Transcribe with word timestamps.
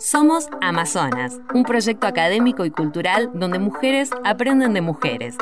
Somos 0.00 0.48
Amazonas, 0.62 1.38
un 1.52 1.62
proyecto 1.62 2.06
académico 2.06 2.64
y 2.64 2.70
cultural 2.70 3.30
donde 3.34 3.58
mujeres 3.58 4.08
aprenden 4.24 4.72
de 4.72 4.80
mujeres. 4.80 5.36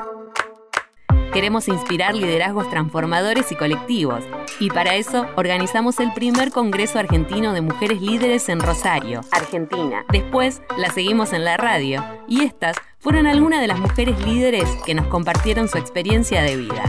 Queremos 1.33 1.69
inspirar 1.69 2.17
liderazgos 2.17 2.69
transformadores 2.69 3.53
y 3.53 3.55
colectivos, 3.55 4.25
y 4.59 4.71
para 4.71 4.97
eso 4.97 5.27
organizamos 5.37 6.01
el 6.01 6.13
primer 6.13 6.51
Congreso 6.51 6.99
Argentino 6.99 7.53
de 7.53 7.61
Mujeres 7.61 8.03
Líderes 8.03 8.49
en 8.49 8.59
Rosario, 8.59 9.21
Argentina. 9.31 10.05
Después 10.11 10.61
la 10.77 10.91
seguimos 10.91 11.33
en 11.33 11.45
la 11.45 11.57
radio, 11.57 12.05
y 12.27 12.43
estas 12.43 12.77
fueron 12.99 13.29
algunas 13.29 13.61
de 13.61 13.69
las 13.69 13.79
mujeres 13.79 14.19
líderes 14.27 14.69
que 14.85 14.95
nos 14.97 15.07
compartieron 15.07 15.69
su 15.69 15.79
experiencia 15.79 16.43
de 16.43 16.57
vida. 16.57 16.83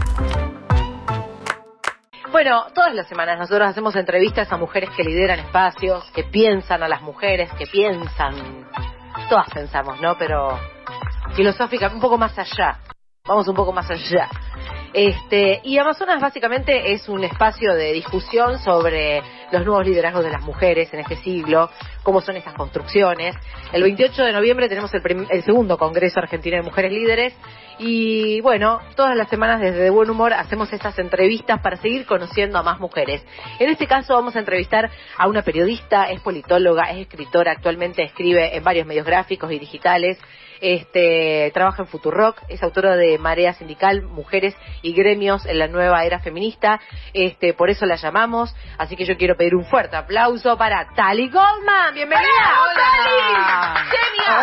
Bueno, 2.32 2.66
todas 2.72 2.94
las 2.94 3.08
semanas 3.08 3.40
nosotros 3.40 3.68
hacemos 3.68 3.96
entrevistas 3.96 4.52
a 4.52 4.56
mujeres 4.56 4.90
que 4.96 5.02
lideran 5.02 5.40
espacios, 5.40 6.08
que 6.12 6.22
piensan 6.22 6.80
a 6.80 6.88
las 6.88 7.02
mujeres, 7.02 7.50
que 7.58 7.66
piensan. 7.66 8.66
Todas 9.28 9.50
pensamos, 9.50 10.00
¿no? 10.00 10.16
Pero 10.16 10.56
filosófica, 11.34 11.88
un 11.88 12.00
poco 12.00 12.16
más 12.18 12.38
allá. 12.38 12.78
Vamos 13.26 13.48
un 13.48 13.56
poco 13.56 13.72
más 13.72 13.90
allá. 13.90 14.28
Este, 14.92 15.60
y 15.62 15.78
Amazonas 15.78 16.20
básicamente 16.20 16.92
es 16.92 17.08
un 17.08 17.22
espacio 17.22 17.74
de 17.74 17.92
discusión 17.92 18.58
sobre 18.58 19.22
los 19.52 19.64
nuevos 19.64 19.86
liderazgos 19.86 20.24
de 20.24 20.30
las 20.30 20.42
mujeres 20.42 20.92
en 20.92 21.00
este 21.00 21.16
siglo, 21.16 21.70
cómo 22.02 22.20
son 22.20 22.36
estas 22.36 22.54
construcciones. 22.54 23.36
El 23.72 23.82
28 23.82 24.24
de 24.24 24.32
noviembre 24.32 24.68
tenemos 24.68 24.92
el, 24.94 25.26
el 25.30 25.42
segundo 25.44 25.78
Congreso 25.78 26.18
Argentino 26.18 26.56
de 26.56 26.62
Mujeres 26.62 26.92
Líderes 26.92 27.34
y 27.78 28.40
bueno, 28.40 28.80
todas 28.96 29.16
las 29.16 29.28
semanas 29.28 29.60
desde 29.60 29.78
De 29.78 29.90
Buen 29.90 30.10
Humor 30.10 30.32
hacemos 30.32 30.72
estas 30.72 30.98
entrevistas 30.98 31.60
para 31.60 31.76
seguir 31.76 32.04
conociendo 32.04 32.58
a 32.58 32.62
más 32.62 32.80
mujeres. 32.80 33.24
En 33.60 33.70
este 33.70 33.86
caso 33.86 34.14
vamos 34.14 34.34
a 34.34 34.40
entrevistar 34.40 34.90
a 35.16 35.28
una 35.28 35.42
periodista, 35.42 36.10
es 36.10 36.20
politóloga, 36.20 36.90
es 36.90 36.98
escritora, 36.98 37.52
actualmente 37.52 38.02
escribe 38.02 38.56
en 38.56 38.64
varios 38.64 38.86
medios 38.86 39.06
gráficos 39.06 39.52
y 39.52 39.58
digitales 39.58 40.18
este, 40.60 41.50
trabaja 41.52 41.82
en 41.82 41.88
Futurock, 41.88 42.42
es 42.48 42.62
autora 42.62 42.96
de 42.96 43.18
Marea 43.18 43.54
Sindical, 43.54 44.02
Mujeres 44.02 44.54
y 44.82 44.92
Gremios 44.92 45.46
en 45.46 45.58
la 45.58 45.68
Nueva 45.68 46.04
Era 46.04 46.20
Feminista, 46.20 46.80
este, 47.12 47.54
por 47.54 47.70
eso 47.70 47.86
la 47.86 47.96
llamamos, 47.96 48.54
así 48.78 48.96
que 48.96 49.04
yo 49.04 49.16
quiero 49.16 49.36
pedir 49.36 49.54
un 49.54 49.64
fuerte 49.64 49.96
aplauso 49.96 50.56
para 50.56 50.88
Tali 50.94 51.28
Goldman, 51.28 51.94
bienvenida. 51.94 52.28
Hola, 52.62 53.86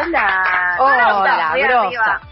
Hola. 0.03 0.75
Hola, 0.79 1.17
Hola, 1.19 1.53
Hola 1.53 2.26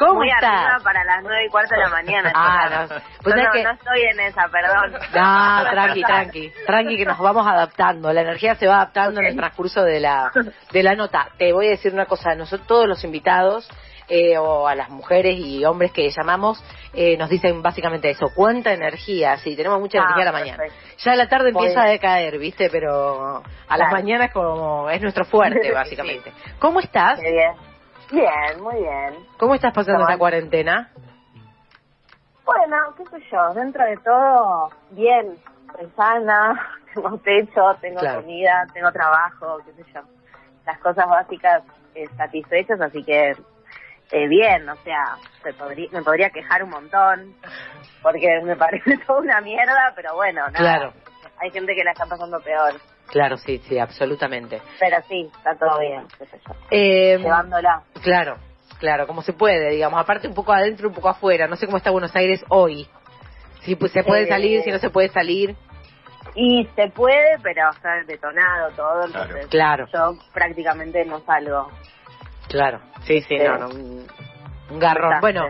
¿Cómo 0.00 0.14
Muy 0.14 0.30
estás? 0.30 0.82
para 0.82 1.04
las 1.04 1.22
nueve 1.22 1.44
y 1.44 1.50
cuarto 1.50 1.74
de 1.74 1.80
la 1.82 1.90
mañana. 1.90 2.32
Ah, 2.34 2.86
no. 2.88 2.96
Pues 3.22 3.36
no, 3.36 3.42
no, 3.42 3.70
estoy 3.70 4.00
en 4.10 4.20
esa, 4.20 4.48
perdón. 4.48 4.92
No, 4.92 5.70
tranqui, 5.70 6.02
tranqui. 6.02 6.52
Tranqui 6.66 6.96
que 6.96 7.04
nos 7.04 7.18
vamos 7.18 7.46
adaptando. 7.46 8.10
La 8.10 8.22
energía 8.22 8.54
se 8.54 8.66
va 8.66 8.76
adaptando 8.76 9.20
en 9.20 9.26
el 9.26 9.36
transcurso 9.36 9.82
de 9.82 10.00
la, 10.00 10.32
de 10.72 10.82
la 10.82 10.94
nota. 10.94 11.28
Te 11.36 11.52
voy 11.52 11.66
a 11.66 11.70
decir 11.70 11.92
una 11.92 12.06
cosa. 12.06 12.34
Nosotros, 12.34 12.66
todos 12.66 12.88
los 12.88 13.04
invitados, 13.04 13.68
eh, 14.08 14.38
o 14.38 14.66
a 14.66 14.74
las 14.74 14.88
mujeres 14.88 15.36
y 15.38 15.66
hombres 15.66 15.92
que 15.92 16.08
llamamos, 16.08 16.64
eh, 16.94 17.18
nos 17.18 17.28
dicen 17.28 17.60
básicamente 17.60 18.08
eso. 18.08 18.30
¿Cuánta 18.34 18.72
energía? 18.72 19.36
Sí, 19.36 19.54
tenemos 19.54 19.80
mucha 19.80 19.98
energía 19.98 20.22
a 20.22 20.32
la 20.32 20.38
ah, 20.38 20.40
mañana. 20.40 20.64
Ya 20.96 21.12
a 21.12 21.16
la 21.16 21.28
tarde 21.28 21.50
empieza 21.50 21.82
a 21.82 21.86
decaer, 21.86 22.38
¿viste? 22.38 22.70
Pero 22.70 23.42
a 23.68 23.76
las 23.76 23.92
mañanas 23.92 24.32
como 24.32 24.88
es 24.88 25.02
nuestro 25.02 25.26
fuerte, 25.26 25.70
básicamente. 25.74 26.32
¿Cómo 26.58 26.80
estás? 26.80 27.20
bien. 27.20 27.69
Bien, 28.10 28.60
muy 28.60 28.76
bien. 28.76 29.14
¿Cómo 29.38 29.54
estás 29.54 29.72
pasando 29.72 30.02
esta 30.02 30.18
cuarentena? 30.18 30.90
Bueno, 32.44 32.76
qué 32.96 33.04
sé 33.06 33.24
yo, 33.30 33.54
dentro 33.54 33.84
de 33.84 33.96
todo, 33.98 34.70
bien, 34.90 35.38
estoy 35.68 35.88
sana, 35.96 36.68
tengo 36.94 37.16
techo, 37.18 37.76
tengo 37.80 38.00
comida, 38.00 38.66
tengo 38.74 38.90
trabajo, 38.90 39.58
qué 39.64 39.72
sé 39.72 39.92
yo. 39.94 40.00
Las 40.66 40.78
cosas 40.80 41.06
básicas 41.08 41.62
eh, 41.94 42.08
satisfechas, 42.16 42.80
así 42.80 43.04
que 43.04 43.36
eh, 44.10 44.28
bien, 44.28 44.68
o 44.68 44.76
sea, 44.76 45.16
me 45.44 45.52
podría, 45.52 45.88
me 45.92 46.02
podría 46.02 46.30
quejar 46.30 46.64
un 46.64 46.70
montón, 46.70 47.34
porque 48.02 48.40
me 48.42 48.56
parece 48.56 48.98
toda 49.06 49.20
una 49.20 49.40
mierda, 49.40 49.92
pero 49.94 50.16
bueno, 50.16 50.42
nada. 50.48 50.58
Claro. 50.58 50.92
Hay 51.38 51.50
gente 51.50 51.74
que 51.74 51.84
la 51.84 51.92
está 51.92 52.06
pasando 52.06 52.40
peor. 52.40 52.74
Claro, 53.10 53.36
sí, 53.38 53.58
sí, 53.68 53.78
absolutamente. 53.78 54.62
Pero 54.78 54.96
sí, 55.08 55.28
está 55.36 55.56
todo 55.56 55.80
bien, 55.80 56.06
qué 56.16 56.26
sé 56.26 56.40
yo. 56.46 56.54
Eh, 56.70 57.18
Llevándola. 57.18 57.82
Claro, 58.02 58.36
claro, 58.78 59.06
como 59.06 59.22
se 59.22 59.32
puede, 59.32 59.70
digamos, 59.70 60.00
aparte 60.00 60.28
un 60.28 60.34
poco 60.34 60.52
adentro, 60.52 60.88
un 60.88 60.94
poco 60.94 61.08
afuera. 61.08 61.48
No 61.48 61.56
sé 61.56 61.66
cómo 61.66 61.78
está 61.78 61.90
Buenos 61.90 62.14
Aires 62.14 62.44
hoy. 62.48 62.86
Si 63.62 63.76
pues, 63.76 63.92
se 63.92 64.04
puede 64.04 64.26
salir, 64.26 64.62
si 64.62 64.70
no 64.70 64.78
se 64.78 64.90
puede 64.90 65.08
salir. 65.08 65.56
Y 66.34 66.68
se 66.76 66.88
puede, 66.90 67.38
pero 67.42 67.70
está 67.70 68.02
detonado 68.06 68.70
todo, 68.76 69.04
entonces 69.04 69.46
claro. 69.48 69.86
yo 69.92 70.16
prácticamente 70.32 71.04
no 71.04 71.20
salgo. 71.20 71.68
Claro, 72.48 72.80
sí, 73.02 73.20
sí, 73.22 73.36
no, 73.38 73.58
no, 73.58 73.68
un, 73.68 74.06
garrón. 74.78 75.20
Bueno, 75.20 75.46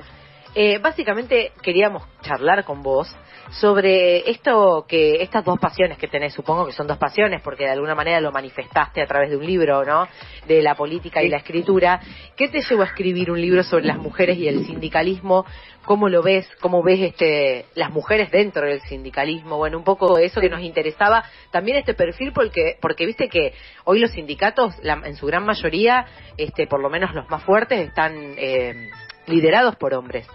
eh, 0.55 0.79
básicamente 0.79 1.53
queríamos 1.63 2.03
charlar 2.23 2.65
con 2.65 2.83
vos 2.83 3.15
sobre 3.51 4.31
esto 4.31 4.85
que 4.89 5.23
estas 5.23 5.45
dos 5.45 5.59
pasiones 5.59 5.99
que 5.99 6.09
tenés, 6.09 6.33
supongo 6.33 6.67
que 6.67 6.73
son 6.73 6.87
dos 6.87 6.99
pasiones 6.99 7.43
porque 7.43 7.65
de 7.65 7.71
alguna 7.71 7.95
manera 7.95 8.21
lo 8.21 8.31
manifestaste 8.31 9.03
a 9.03 9.07
través 9.07 9.31
de 9.31 9.37
un 9.37 9.45
libro, 9.45 9.85
¿no? 9.85 10.07
De 10.47 10.63
la 10.63 10.75
política 10.75 11.23
y 11.23 11.29
la 11.29 11.39
escritura. 11.39 12.01
¿Qué 12.37 12.49
te 12.49 12.61
llevó 12.63 12.83
a 12.83 12.87
escribir 12.87 13.31
un 13.31 13.41
libro 13.41 13.63
sobre 13.63 13.85
las 13.85 13.99
mujeres 13.99 14.39
y 14.39 14.47
el 14.47 14.65
sindicalismo? 14.67 15.45
¿Cómo 15.85 16.09
lo 16.09 16.23
ves? 16.23 16.49
¿Cómo 16.61 16.83
ves 16.83 17.01
este 17.01 17.67
las 17.75 17.91
mujeres 17.91 18.31
dentro 18.31 18.67
del 18.67 18.81
sindicalismo? 18.83 19.57
Bueno, 19.57 19.79
un 19.79 19.85
poco 19.85 20.19
eso 20.19 20.41
que 20.41 20.49
nos 20.49 20.61
interesaba, 20.61 21.25
también 21.51 21.79
este 21.79 21.95
perfil 21.95 22.33
porque 22.33 22.77
porque 22.81 23.07
viste 23.07 23.29
que 23.29 23.55
hoy 23.85 23.99
los 23.99 24.13
sindicatos 24.13 24.75
en 24.83 25.17
su 25.17 25.27
gran 25.27 25.45
mayoría, 25.45 26.07
este 26.37 26.67
por 26.67 26.81
lo 26.81 26.89
menos 26.89 27.15
los 27.15 27.29
más 27.29 27.43
fuertes 27.43 27.81
están 27.81 28.35
eh, 28.37 28.91
liderados 29.27 29.77
por 29.77 29.95
hombres. 29.95 30.29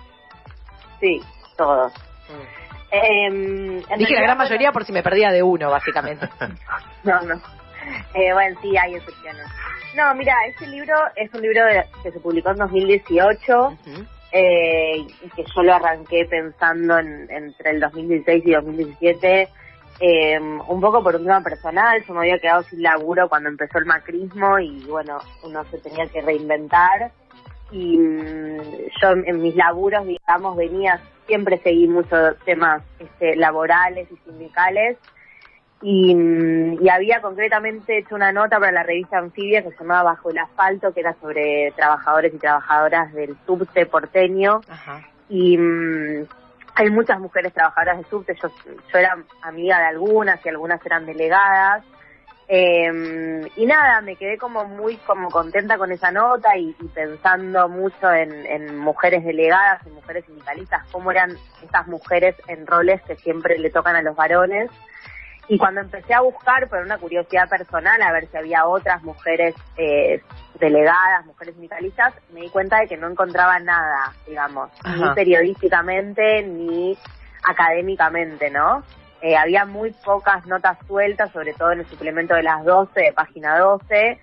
Sí, 0.99 1.21
todos. 1.57 1.93
Mm. 1.93 2.64
Eh, 2.91 3.84
Dije 3.97 4.13
la 4.16 4.22
gran 4.22 4.38
mayoría 4.38 4.72
por 4.72 4.85
si 4.85 4.91
me 4.91 5.03
perdía 5.03 5.31
de 5.31 5.44
uno, 5.44 5.69
básicamente. 5.69 6.28
no, 7.03 7.22
no. 7.22 7.35
Eh, 8.13 8.34
bueno, 8.34 8.59
sí, 8.62 8.75
hay 8.78 8.96
excepciones. 8.96 9.46
No, 9.96 10.13
mira, 10.16 10.34
este 10.47 10.68
libro 10.68 10.94
es 11.16 11.34
un 11.34 11.41
libro 11.41 11.62
que 12.03 12.12
se 12.12 12.19
publicó 12.19 12.51
en 12.51 12.57
2018 12.57 13.78
eh, 14.31 14.97
y 14.97 15.29
que 15.29 15.44
yo 15.44 15.63
lo 15.63 15.74
arranqué 15.74 16.25
pensando 16.25 17.00
en, 17.00 17.29
entre 17.29 17.72
el 17.72 17.79
2016 17.79 18.44
y 18.45 18.51
2017. 18.51 19.50
Eh, 20.01 20.40
un 20.40 20.81
poco 20.81 21.01
por 21.01 21.16
un 21.16 21.24
tema 21.24 21.41
personal, 21.41 22.03
yo 22.06 22.13
me 22.13 22.19
había 22.22 22.40
quedado 22.40 22.63
sin 22.63 22.84
laburo 22.84 23.29
cuando 23.29 23.47
empezó 23.47 23.78
el 23.78 23.85
macrismo 23.85 24.59
y 24.59 24.84
bueno, 24.88 25.19
uno 25.44 25.63
se 25.72 25.78
tenía 25.78 26.06
que 26.07 26.22
reinventar 26.22 27.12
y 27.71 27.97
mm, 27.97 28.57
yo 29.01 29.09
en 29.11 29.41
mis 29.41 29.55
laburos, 29.55 30.05
digamos, 30.05 30.55
venía 30.55 30.99
siempre 31.27 31.57
seguí 31.59 31.87
muchos 31.87 32.37
temas 32.45 32.83
este, 32.99 33.35
laborales 33.35 34.07
y 34.11 34.17
sindicales 34.29 34.97
y, 35.81 36.15
mm, 36.15 36.83
y, 36.83 36.89
había 36.89 37.21
concretamente 37.21 37.99
hecho 37.99 38.15
una 38.15 38.31
nota 38.31 38.59
para 38.59 38.71
la 38.71 38.83
revista 38.83 39.17
Anfibia 39.17 39.61
que 39.61 39.71
se 39.71 39.77
llamaba 39.77 40.11
Bajo 40.13 40.29
el 40.29 40.37
Asfalto, 40.37 40.93
que 40.93 41.01
era 41.01 41.13
sobre 41.21 41.73
trabajadores 41.75 42.33
y 42.33 42.37
trabajadoras 42.37 43.13
del 43.13 43.35
subte 43.45 43.85
porteño. 43.85 44.61
Y 45.29 45.57
mm, 45.57 46.25
hay 46.75 46.89
muchas 46.89 47.19
mujeres 47.19 47.53
trabajadoras 47.53 47.97
de 47.99 48.03
subte, 48.05 48.35
yo, 48.41 48.49
yo 48.91 48.97
era 48.97 49.17
amiga 49.41 49.79
de 49.79 49.85
algunas 49.85 50.43
y 50.45 50.49
algunas 50.49 50.83
eran 50.85 51.05
delegadas. 51.05 51.83
Eh, 52.47 53.50
y 53.56 53.66
nada, 53.66 54.01
me 54.01 54.16
quedé 54.16 54.38
como 54.38 54.66
muy 54.66 54.97
como 54.97 55.29
contenta 55.31 55.78
con 55.78 55.91
esa 55.91 56.11
nota 56.11 56.56
y, 56.57 56.73
pensando 56.94 57.67
mucho 57.67 58.11
en, 58.11 58.78
mujeres 58.78 59.23
delegadas, 59.23 59.85
en 59.88 59.94
mujeres 59.94 60.25
sindicalistas, 60.25 60.85
cómo 60.91 61.11
eran 61.11 61.35
estas 61.63 61.88
mujeres 61.88 62.35
en 62.47 62.67
roles 62.67 63.01
que 63.03 63.16
siempre 63.16 63.57
le 63.57 63.72
tocan 63.72 63.95
a 63.95 64.01
los 64.01 64.16
varones. 64.16 64.69
Y 65.47 65.59
cuando 65.59 65.81
empecé 65.81 66.13
a 66.13 66.22
buscar 66.22 66.67
por 66.69 66.79
una 66.79 66.97
curiosidad 66.97 67.47
personal 67.47 68.01
a 68.01 68.11
ver 68.11 68.28
si 68.28 68.38
había 68.38 68.66
otras 68.66 69.03
mujeres 69.03 69.53
eh, 69.77 70.22
delegadas, 70.59 71.25
mujeres 71.25 71.53
sindicalistas, 71.53 72.13
me 72.33 72.42
di 72.42 72.50
cuenta 72.50 72.80
de 72.80 72.88
que 72.88 72.97
no 72.97 73.07
encontraba 73.07 73.59
nada, 73.59 74.13
digamos, 74.27 74.71
ni 74.97 75.07
periodísticamente 75.13 76.42
ni 76.44 76.97
académicamente, 77.47 78.50
¿no? 78.50 78.83
Eh, 79.21 79.35
había 79.35 79.65
muy 79.65 79.91
pocas 80.03 80.45
notas 80.45 80.77
sueltas, 80.88 81.31
sobre 81.31 81.53
todo 81.53 81.71
en 81.71 81.79
el 81.79 81.85
suplemento 81.88 82.35
de 82.35 82.44
las 82.44 82.63
12, 82.63 83.00
de 83.00 83.13
página 83.13 83.57
12, 83.59 84.19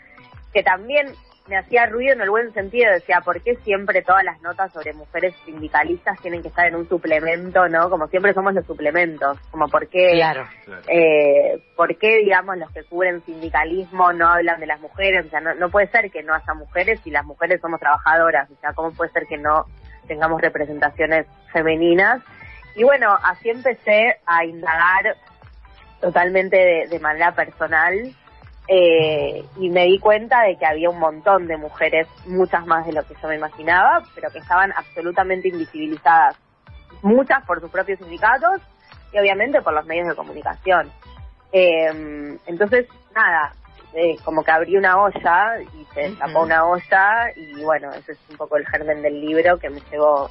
que 0.53 0.63
también 0.63 1.09
me 1.49 1.57
hacía 1.57 1.87
ruido 1.87 2.13
en 2.13 2.21
el 2.21 2.31
buen 2.31 2.53
sentido, 2.53 2.93
decía, 2.93 3.21
¿por 3.21 3.41
qué 3.43 3.57
siempre 3.57 4.03
todas 4.03 4.23
las 4.23 4.41
notas 4.43 4.73
sobre 4.73 4.93
mujeres 4.93 5.35
sindicalistas 5.45 6.21
tienen 6.21 6.41
que 6.41 6.49
estar 6.49 6.67
en 6.67 6.77
un 6.77 6.89
suplemento, 6.89 7.69
no? 7.69 7.91
Como 7.91 8.07
siempre 8.09 8.33
somos 8.33 8.55
los 8.55 8.65
suplementos, 8.65 9.39
como 9.51 9.69
por 9.69 9.89
qué, 9.89 10.13
claro. 10.13 10.47
eh, 10.89 11.61
¿por 11.77 11.97
qué, 11.99 12.19
digamos, 12.19 12.57
los 12.59 12.71
que 12.71 12.85
cubren 12.85 13.25
sindicalismo 13.25 14.13
no 14.13 14.29
hablan 14.29 14.61
de 14.61 14.67
las 14.67 14.81
mujeres? 14.81 15.27
O 15.27 15.31
sea, 15.31 15.41
no, 15.41 15.55
no 15.55 15.69
puede 15.69 15.89
ser 15.89 16.11
que 16.11 16.23
no 16.23 16.33
haya 16.33 16.55
mujeres 16.55 17.01
si 17.03 17.11
las 17.11 17.25
mujeres 17.25 17.61
somos 17.61 17.81
trabajadoras, 17.81 18.49
o 18.51 18.61
sea, 18.61 18.73
¿cómo 18.73 18.93
puede 18.93 19.11
ser 19.11 19.27
que 19.27 19.37
no 19.37 19.67
tengamos 20.07 20.41
representaciones 20.41 21.27
femeninas? 21.53 22.23
Y 22.75 22.85
bueno, 22.85 23.17
así 23.23 23.51
empecé 23.51 24.19
a 24.27 24.45
indagar 24.45 25.17
totalmente 26.01 26.87
de, 26.89 26.99
manera 27.01 27.33
personal 27.33 27.95
eh, 28.67 29.45
y 29.57 29.71
me 29.71 29.85
di 29.85 29.99
cuenta 29.99 30.43
de 30.43 30.57
que 30.57 30.67
había 30.67 30.91
un 30.91 30.99
montón 30.99 31.47
de 31.47 31.57
mujeres, 31.57 32.09
muchas 32.27 32.67
más 32.67 32.87
de 32.87 32.93
lo 32.93 33.05
que 33.05 33.15
yo 33.21 33.29
me 33.29 33.37
imaginaba, 33.37 34.03
pero 34.15 34.31
que 34.31 34.39
estaban 34.39 34.73
absolutamente 34.73 35.49
invisibilizadas, 35.49 36.37
muchas 37.03 37.45
por 37.45 37.61
sus 37.61 37.71
propios 37.71 37.99
sindicatos 37.99 38.61
y 39.13 39.19
obviamente 39.19 39.61
por 39.63 39.75
los 39.75 39.87
medios 39.87 40.09
de 40.09 40.15
comunicación. 40.17 40.91
Eh, 41.53 42.39
entonces, 42.47 42.87
nada, 43.15 43.53
eh, 43.95 44.17
como 44.25 44.43
que 44.43 44.51
abrí 44.51 44.77
una 44.77 44.97
olla 44.97 45.61
y 45.61 45.85
se 45.93 46.17
tapó 46.17 46.43
una 46.43 46.65
olla 46.65 47.31
y 47.37 47.63
bueno, 47.63 47.91
ese 47.91 48.13
es 48.13 48.19
un 48.31 48.39
poco 48.39 48.57
el 48.57 48.67
germen 48.67 49.03
del 49.03 49.21
libro 49.21 49.59
que 49.59 49.69
me 49.69 49.81
llevó 49.91 50.31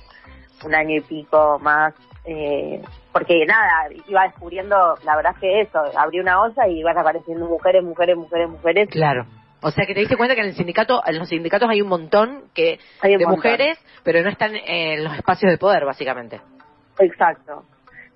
un 0.63 0.73
año 0.73 0.97
y 0.97 1.01
pico 1.01 1.59
más, 1.59 1.93
eh, 2.25 2.81
porque 3.11 3.45
nada, 3.45 3.89
iba 4.07 4.23
descubriendo, 4.23 4.95
la 5.03 5.15
verdad 5.15 5.33
es 5.35 5.39
que 5.39 5.61
eso, 5.61 5.79
abrí 5.97 6.19
una 6.19 6.41
olla 6.41 6.67
y 6.67 6.79
iban 6.79 6.97
apareciendo 6.97 7.47
mujeres, 7.47 7.83
mujeres, 7.83 8.17
mujeres, 8.17 8.49
mujeres. 8.49 8.89
Claro. 8.89 9.25
O 9.63 9.69
sea 9.69 9.85
que 9.85 9.93
te 9.93 9.99
diste 9.99 10.17
cuenta 10.17 10.33
que 10.33 10.41
en 10.41 10.47
el 10.47 10.55
sindicato, 10.55 11.01
en 11.05 11.19
los 11.19 11.29
sindicatos 11.29 11.69
hay 11.69 11.81
un 11.81 11.89
montón 11.89 12.45
que 12.53 12.79
de 13.03 13.27
mujeres, 13.27 13.77
pero 14.03 14.21
no 14.21 14.29
están 14.29 14.55
en 14.55 15.03
los 15.03 15.15
espacios 15.15 15.51
de 15.51 15.57
poder, 15.57 15.85
básicamente. 15.85 16.41
Exacto. 16.99 17.63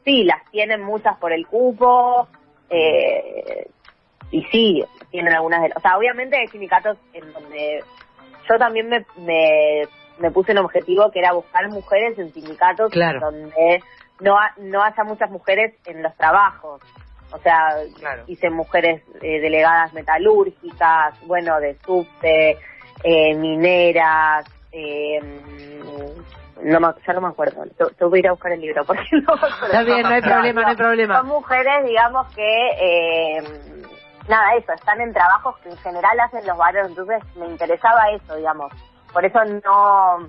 Sí, 0.04 0.24
las 0.24 0.50
tienen 0.51 0.81
muchas 0.81 1.18
por 1.18 1.31
el 1.31 1.46
cupo, 1.46 2.28
eh, 2.69 3.68
y 4.31 4.44
sí, 4.46 4.84
tienen 5.12 5.34
algunas 5.34 5.62
de 5.62 5.72
O 5.75 5.80
sea, 5.80 5.98
obviamente 5.98 6.38
hay 6.38 6.48
sindicatos 6.48 6.98
en 7.13 7.31
donde 7.31 7.84
yo 8.50 8.58
también 8.58 8.90
me, 8.90 9.06
me, 9.18 9.84
puse 10.31 10.51
un 10.51 10.59
objetivo 10.59 11.12
que 11.12 11.19
era 11.19 11.33
buscar 11.33 11.69
mujeres 11.69 12.17
en 12.17 12.33
sindicatos 12.33 12.91
donde 12.91 13.83
no, 14.19 14.38
no 14.57 14.83
haya 14.83 15.03
muchas 15.03 15.29
mujeres 15.29 15.73
en 15.85 16.01
los 16.01 16.15
trabajos. 16.15 16.81
O 17.31 17.39
sea, 17.39 17.75
hice 18.27 18.50
mujeres 18.50 19.01
eh, 19.21 19.41
delegadas 19.41 19.91
metalúrgicas, 19.94 21.15
bueno, 21.25 21.59
de 21.59 21.75
subte, 21.85 22.57
eh, 23.03 23.35
mineras, 23.35 24.45
eh, 24.71 25.19
no 26.63 26.95
ya 27.06 27.13
no 27.13 27.21
me 27.21 27.27
acuerdo. 27.27 27.63
Te, 27.97 28.06
voy 28.06 28.19
a 28.19 28.21
ir 28.21 28.27
a 28.27 28.31
buscar 28.31 28.51
el 28.53 28.62
libro 28.62 28.85
porque 28.85 29.03
no 29.12 29.35
Está 29.35 29.83
bien, 29.83 30.03
no 30.03 30.09
hay 30.09 30.21
problema, 30.21 30.62
no 30.62 30.67
hay 30.67 30.75
problema. 30.75 31.17
Son 31.19 31.27
mujeres, 31.27 31.85
digamos, 31.85 32.27
que 32.33 32.69
eh, 32.79 33.44
nada, 34.27 34.56
eso, 34.56 34.73
están 34.73 35.01
en 35.01 35.13
trabajos 35.13 35.57
que 35.59 35.69
en 35.69 35.77
general 35.77 36.19
hacen 36.19 36.45
los 36.45 36.57
varones, 36.57 36.89
entonces 36.89 37.23
me 37.35 37.47
interesaba 37.47 38.09
eso, 38.12 38.35
digamos. 38.35 38.71
Por 39.15 39.23
eso 39.23 39.39
no 39.45 40.27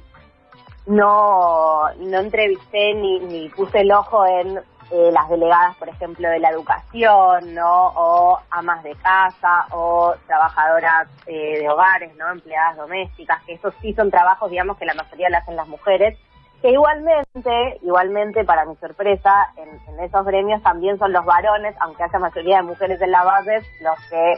no 0.87 1.93
no 1.99 2.19
entrevisté 2.19 2.95
ni, 2.95 3.19
ni 3.19 3.49
puse 3.49 3.81
el 3.81 3.91
ojo 3.91 4.25
en 4.25 4.61
eh, 4.93 5.11
las 5.13 5.29
delegadas, 5.29 5.77
por 5.79 5.89
ejemplo, 5.89 6.29
de 6.29 6.39
la 6.39 6.51
educación, 6.51 7.53
¿no? 7.53 7.89
O 7.97 8.39
amas 8.53 8.85
de 8.85 8.95
casa, 8.95 9.67
o 9.73 10.15
trabajadoras 10.29 11.09
eh, 11.27 11.59
de 11.59 11.69
hogares, 11.69 12.15
¿no? 12.15 12.31
Empleadas 12.31 12.77
domésticas, 12.77 13.43
que 13.43 13.55
esos 13.55 13.75
sí 13.83 13.93
son 13.95 14.13
trabajos, 14.13 14.49
digamos, 14.49 14.79
que 14.79 14.87
la 14.87 14.95
mayoría 14.95 15.31
lo 15.31 15.39
hacen 15.39 15.57
las 15.57 15.67
mujeres, 15.67 16.17
que 16.63 16.71
igualmente, 16.71 17.81
igualmente, 17.83 18.45
para 18.45 18.65
mi 18.65 18.77
sorpresa, 18.77 19.49
en, 19.57 19.99
esos 19.99 20.25
gremios 20.25 20.63
también 20.63 20.97
son 21.01 21.13
los 21.13 21.25
varones, 21.25 21.75
aunque 21.81 22.05
haya 22.05 22.21
mayoría 22.21 22.59
de 22.59 22.63
mujeres 22.63 23.01
en 23.01 23.11
la 23.11 23.25
base, 23.25 23.63
los 23.81 23.99
que 24.09 24.35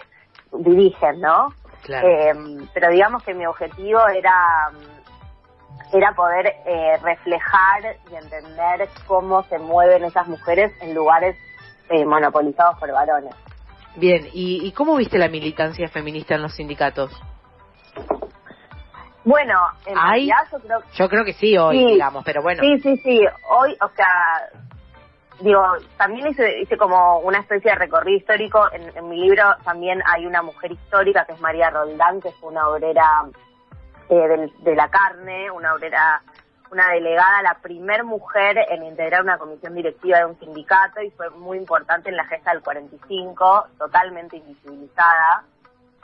dirigen, 0.53 1.21
¿no? 1.21 1.49
Eh, 1.89 2.33
pero 2.75 2.91
digamos 2.91 3.23
que 3.23 3.35
mi 3.35 3.47
objetivo 3.47 4.07
era 4.09 4.71
era 5.93 6.13
poder 6.13 6.47
eh, 6.67 6.99
reflejar 7.03 7.97
y 8.11 8.15
entender 8.15 8.89
cómo 9.07 9.43
se 9.45 9.59
mueven 9.59 10.05
esas 10.05 10.27
mujeres 10.27 10.73
en 10.81 10.95
lugares 10.95 11.37
eh, 11.89 12.05
monopolizados 12.05 12.79
por 12.79 12.93
varones. 12.93 13.35
Bien, 13.97 14.29
¿Y, 14.33 14.71
cómo 14.73 14.97
viste 14.97 15.19
la 15.19 15.29
militancia 15.29 15.89
feminista 15.89 16.35
en 16.35 16.43
los 16.43 16.55
sindicatos? 16.55 17.11
Bueno, 19.25 19.55
en 19.87 19.97
realidad 19.97 20.37
yo 20.53 20.59
creo... 20.61 20.79
Yo 20.95 21.09
creo 21.09 21.25
que 21.25 21.33
sí 21.33 21.57
hoy, 21.59 21.79
digamos, 21.95 22.25
pero 22.25 22.43
bueno. 22.43 22.63
Sí, 22.63 22.79
sí, 22.81 22.97
sí. 22.99 23.21
Hoy, 23.51 23.77
o 23.81 23.89
sea, 23.97 24.07
digo, 25.41 25.65
también 25.97 26.29
hice, 26.29 26.61
hice 26.61 26.77
como 26.77 27.19
una 27.21 27.39
especie 27.39 27.71
de 27.71 27.77
recorrido 27.77 28.19
histórico. 28.19 28.69
En, 28.73 28.97
en, 28.97 29.09
mi 29.09 29.21
libro 29.21 29.45
también 29.65 30.03
hay 30.07 30.27
una 30.27 30.43
mujer 30.43 30.73
histórica 30.73 31.25
que 31.25 31.33
es 31.33 31.41
María 31.41 31.71
Roldán, 31.71 32.21
que 32.21 32.29
es 32.29 32.37
una 32.43 32.69
obrera 32.69 33.25
eh, 34.09 34.51
de, 34.61 34.75
la 34.75 34.89
carne, 34.89 35.51
una 35.51 35.75
obrera, 35.75 36.23
una 36.71 36.89
delegada, 36.91 37.43
la 37.43 37.55
primer 37.55 38.05
mujer 38.05 38.57
en 38.71 38.85
integrar 38.85 39.23
una 39.23 39.37
comisión 39.37 39.75
directiva 39.75 40.19
de 40.19 40.25
un 40.25 40.39
sindicato 40.39 41.03
y 41.03 41.11
fue 41.11 41.29
muy 41.31 41.59
importante 41.59 42.09
en 42.09 42.17
la 42.17 42.25
gesta 42.25 42.53
del 42.53 42.63
45, 42.63 43.67
totalmente 43.79 44.39
invisibilizada. 44.39 45.45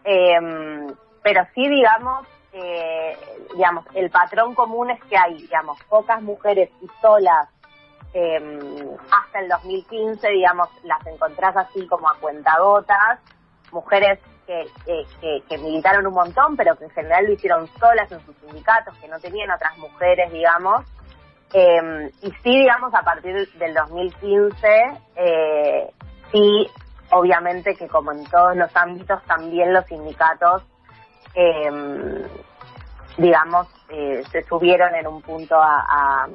Em, 0.05 0.95
pero 1.23 1.47
sí, 1.55 1.67
digamos, 1.67 2.27
eh, 2.53 3.17
digamos, 3.55 3.87
el 3.95 4.11
patrón 4.11 4.55
común 4.55 4.91
es 4.91 5.03
que 5.05 5.17
hay, 5.17 5.39
digamos, 5.39 5.83
pocas 5.85 6.21
mujeres 6.21 6.71
y 6.83 6.89
solas 7.01 7.49
em, 8.15 8.97
hasta 9.11 9.41
el 9.41 9.49
2015, 9.49 10.29
digamos, 10.29 10.69
las 10.85 11.07
encontrás 11.07 11.57
así 11.57 11.87
como 11.87 12.09
a 12.09 12.17
cuentagotas, 12.19 13.21
mujeres 13.73 14.19
que, 14.47 14.67
que, 15.49 15.59
militaron 15.59 16.07
un 16.07 16.15
montón, 16.15 16.57
pero 16.57 16.77
que 16.77 16.85
en 16.85 16.91
general 16.91 17.27
lo 17.27 17.33
hicieron 17.33 17.67
solas 17.79 18.11
en 18.13 18.25
sus 18.25 18.37
sindicatos, 18.37 18.97
que 18.99 19.09
no 19.09 19.19
tenían 19.19 19.51
otras 19.51 19.77
mujeres, 19.79 20.33
digamos. 20.33 20.85
Em, 21.53 22.11
y 22.23 22.31
sí, 22.43 22.59
digamos, 22.59 22.93
a 22.95 23.03
partir 23.03 23.49
del 23.53 23.75
2015, 23.75 24.57
eh, 25.17 25.91
sí, 26.33 26.69
obviamente 27.11 27.75
que 27.77 27.89
como 27.89 28.13
en 28.13 28.25
todos 28.25 28.57
los 28.57 28.75
ámbitos, 28.77 29.23
también 29.25 29.73
los 29.73 29.87
sindicatos, 29.87 30.63
em, 31.35 32.23
digamos, 33.17 33.69
eh, 33.89 34.23
se 34.31 34.43
subieron 34.43 34.95
en 34.95 35.07
un 35.07 35.23
punto 35.23 35.57
a, 35.57 36.29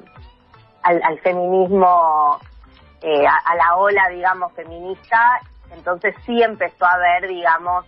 al, 0.84 1.20
feminismo, 1.20 2.40
eh, 3.02 3.26
a, 3.26 3.56
la 3.56 3.76
ola, 3.76 4.10
digamos, 4.10 4.54
feminista 4.54 5.42
entonces 5.72 6.16
sí 6.26 6.42
empezó 6.42 6.86
a 6.86 6.94
haber, 6.94 7.28
digamos, 7.28 7.86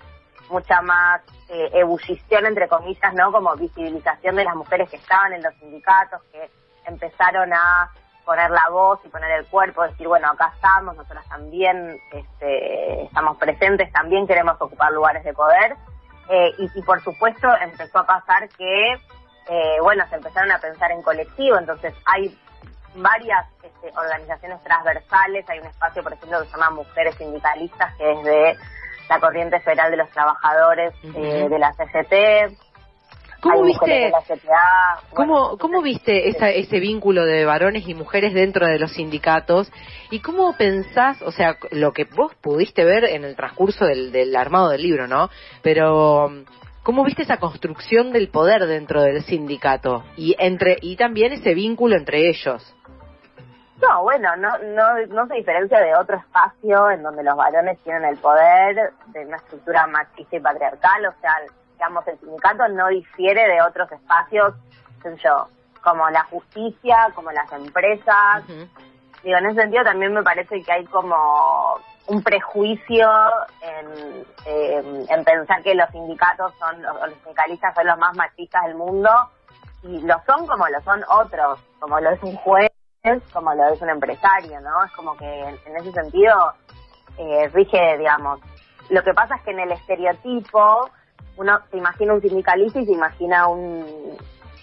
mucha 0.49 0.81
más 0.81 1.21
eh, 1.49 1.69
ebullición, 1.73 2.45
entre 2.45 2.67
comillas, 2.67 3.13
¿no? 3.13 3.31
Como 3.31 3.55
visibilización 3.55 4.35
de 4.35 4.43
las 4.43 4.55
mujeres 4.55 4.89
que 4.89 4.97
estaban 4.97 5.33
en 5.33 5.43
los 5.43 5.53
sindicatos, 5.55 6.21
que 6.31 6.49
empezaron 6.85 7.53
a 7.53 7.89
poner 8.25 8.51
la 8.51 8.69
voz 8.69 8.99
y 9.03 9.09
poner 9.09 9.31
el 9.31 9.45
cuerpo, 9.47 9.83
decir, 9.83 10.07
bueno, 10.07 10.29
acá 10.29 10.51
estamos, 10.55 10.95
nosotras 10.95 11.27
también 11.27 11.97
este, 12.11 13.03
estamos 13.03 13.37
presentes, 13.37 13.91
también 13.91 14.27
queremos 14.27 14.55
ocupar 14.59 14.91
lugares 14.91 15.23
de 15.23 15.33
poder. 15.33 15.75
Eh, 16.29 16.53
y, 16.75 16.81
por 16.83 17.01
supuesto 17.01 17.47
empezó 17.61 17.99
a 17.99 18.05
pasar 18.05 18.47
que, 18.49 18.93
eh, 18.93 19.77
bueno, 19.81 20.05
se 20.07 20.15
empezaron 20.15 20.51
a 20.51 20.59
pensar 20.59 20.91
en 20.91 21.01
colectivo, 21.01 21.57
entonces 21.57 21.93
hay 22.05 22.37
varias 22.95 23.45
este, 23.63 23.91
organizaciones 23.97 24.61
transversales, 24.63 25.49
hay 25.49 25.59
un 25.59 25.67
espacio, 25.67 26.03
por 26.03 26.13
ejemplo, 26.13 26.39
que 26.39 26.45
se 26.45 26.51
llama 26.51 26.69
Mujeres 26.71 27.15
Sindicalistas, 27.15 27.95
que 27.97 28.11
es 28.11 28.23
de 28.23 28.57
la 29.09 29.19
Corriente 29.19 29.59
Federal 29.59 29.91
de 29.91 29.97
los 29.97 30.09
Trabajadores 30.09 30.93
eh, 31.03 31.47
de 31.49 31.59
la 31.59 31.73
CGT. 31.73 32.57
¿Cómo 33.41 33.63
viste, 33.63 34.11
¿cómo, 35.15 35.57
¿cómo 35.57 35.81
viste 35.81 36.29
ese 36.29 36.79
vínculo 36.79 37.25
de 37.25 37.43
varones 37.43 37.87
y 37.87 37.95
mujeres 37.95 38.35
dentro 38.35 38.67
de 38.67 38.77
los 38.77 38.93
sindicatos? 38.93 39.71
¿Y 40.11 40.19
cómo 40.19 40.55
pensás, 40.55 41.19
o 41.23 41.31
sea, 41.31 41.57
lo 41.71 41.91
que 41.91 42.03
vos 42.03 42.35
pudiste 42.35 42.85
ver 42.85 43.03
en 43.03 43.23
el 43.23 43.35
transcurso 43.35 43.85
del, 43.85 44.11
del 44.11 44.35
armado 44.35 44.69
del 44.69 44.83
libro, 44.83 45.07
¿no? 45.07 45.31
Pero, 45.63 46.29
¿cómo 46.83 47.03
viste 47.03 47.23
esa 47.23 47.37
construcción 47.37 48.13
del 48.13 48.29
poder 48.29 48.67
dentro 48.67 49.01
del 49.01 49.23
sindicato? 49.23 50.03
Y, 50.17 50.35
entre, 50.37 50.77
y 50.79 50.95
también 50.95 51.33
ese 51.33 51.55
vínculo 51.55 51.95
entre 51.95 52.29
ellos. 52.29 52.75
No, 53.81 54.03
bueno, 54.03 54.35
no, 54.35 54.57
no, 54.59 55.05
no 55.07 55.27
se 55.27 55.35
diferencia 55.35 55.79
de 55.79 55.95
otro 55.95 56.17
espacio 56.17 56.91
en 56.91 57.01
donde 57.01 57.23
los 57.23 57.35
varones 57.35 57.79
tienen 57.83 58.05
el 58.05 58.17
poder, 58.17 58.93
de 59.07 59.25
una 59.25 59.37
estructura 59.37 59.87
machista 59.87 60.35
y 60.35 60.39
patriarcal, 60.39 61.05
o 61.07 61.13
sea, 61.19 61.35
digamos, 61.73 62.07
el 62.07 62.19
sindicato 62.19 62.67
no 62.67 62.89
difiere 62.89 63.47
de 63.47 63.61
otros 63.61 63.91
espacios, 63.91 64.53
yo, 65.23 65.47
como 65.81 66.07
la 66.11 66.23
justicia, 66.25 67.07
como 67.15 67.31
las 67.31 67.51
empresas. 67.51 68.43
Digo, 69.23 69.37
en 69.37 69.45
ese 69.47 69.61
sentido 69.61 69.83
también 69.83 70.13
me 70.13 70.21
parece 70.21 70.61
que 70.61 70.71
hay 70.71 70.85
como 70.85 71.79
un 72.07 72.21
prejuicio 72.21 73.09
en, 73.61 75.07
en 75.09 75.23
pensar 75.23 75.63
que 75.63 75.73
los 75.73 75.89
sindicatos 75.89 76.53
son, 76.59 76.81
los, 76.83 77.01
los 77.01 77.13
sindicalistas 77.23 77.73
son 77.73 77.87
los 77.87 77.97
más 77.97 78.15
machistas 78.15 78.63
del 78.65 78.75
mundo, 78.75 79.09
y 79.83 80.01
lo 80.01 80.21
son 80.27 80.45
como 80.45 80.67
lo 80.67 80.79
son 80.81 81.03
otros, 81.09 81.59
como 81.79 81.99
lo 81.99 82.11
es 82.11 82.21
un 82.21 82.35
juez 82.35 82.70
como 83.33 83.53
lo 83.53 83.73
es 83.73 83.81
un 83.81 83.89
empresario, 83.89 84.61
¿no? 84.61 84.83
Es 84.85 84.91
como 84.91 85.17
que 85.17 85.25
en, 85.25 85.75
ese 85.77 85.91
sentido 85.91 86.53
eh, 87.17 87.47
rige, 87.53 87.97
digamos. 87.97 88.39
Lo 88.89 89.03
que 89.03 89.13
pasa 89.13 89.35
es 89.35 89.41
que 89.41 89.51
en 89.51 89.59
el 89.59 89.71
estereotipo 89.71 90.89
uno 91.37 91.59
se 91.71 91.77
imagina 91.77 92.13
un 92.13 92.21
sindicalista 92.21 92.79
y 92.79 92.85
se 92.85 92.91
imagina 92.91 93.47
un 93.47 94.17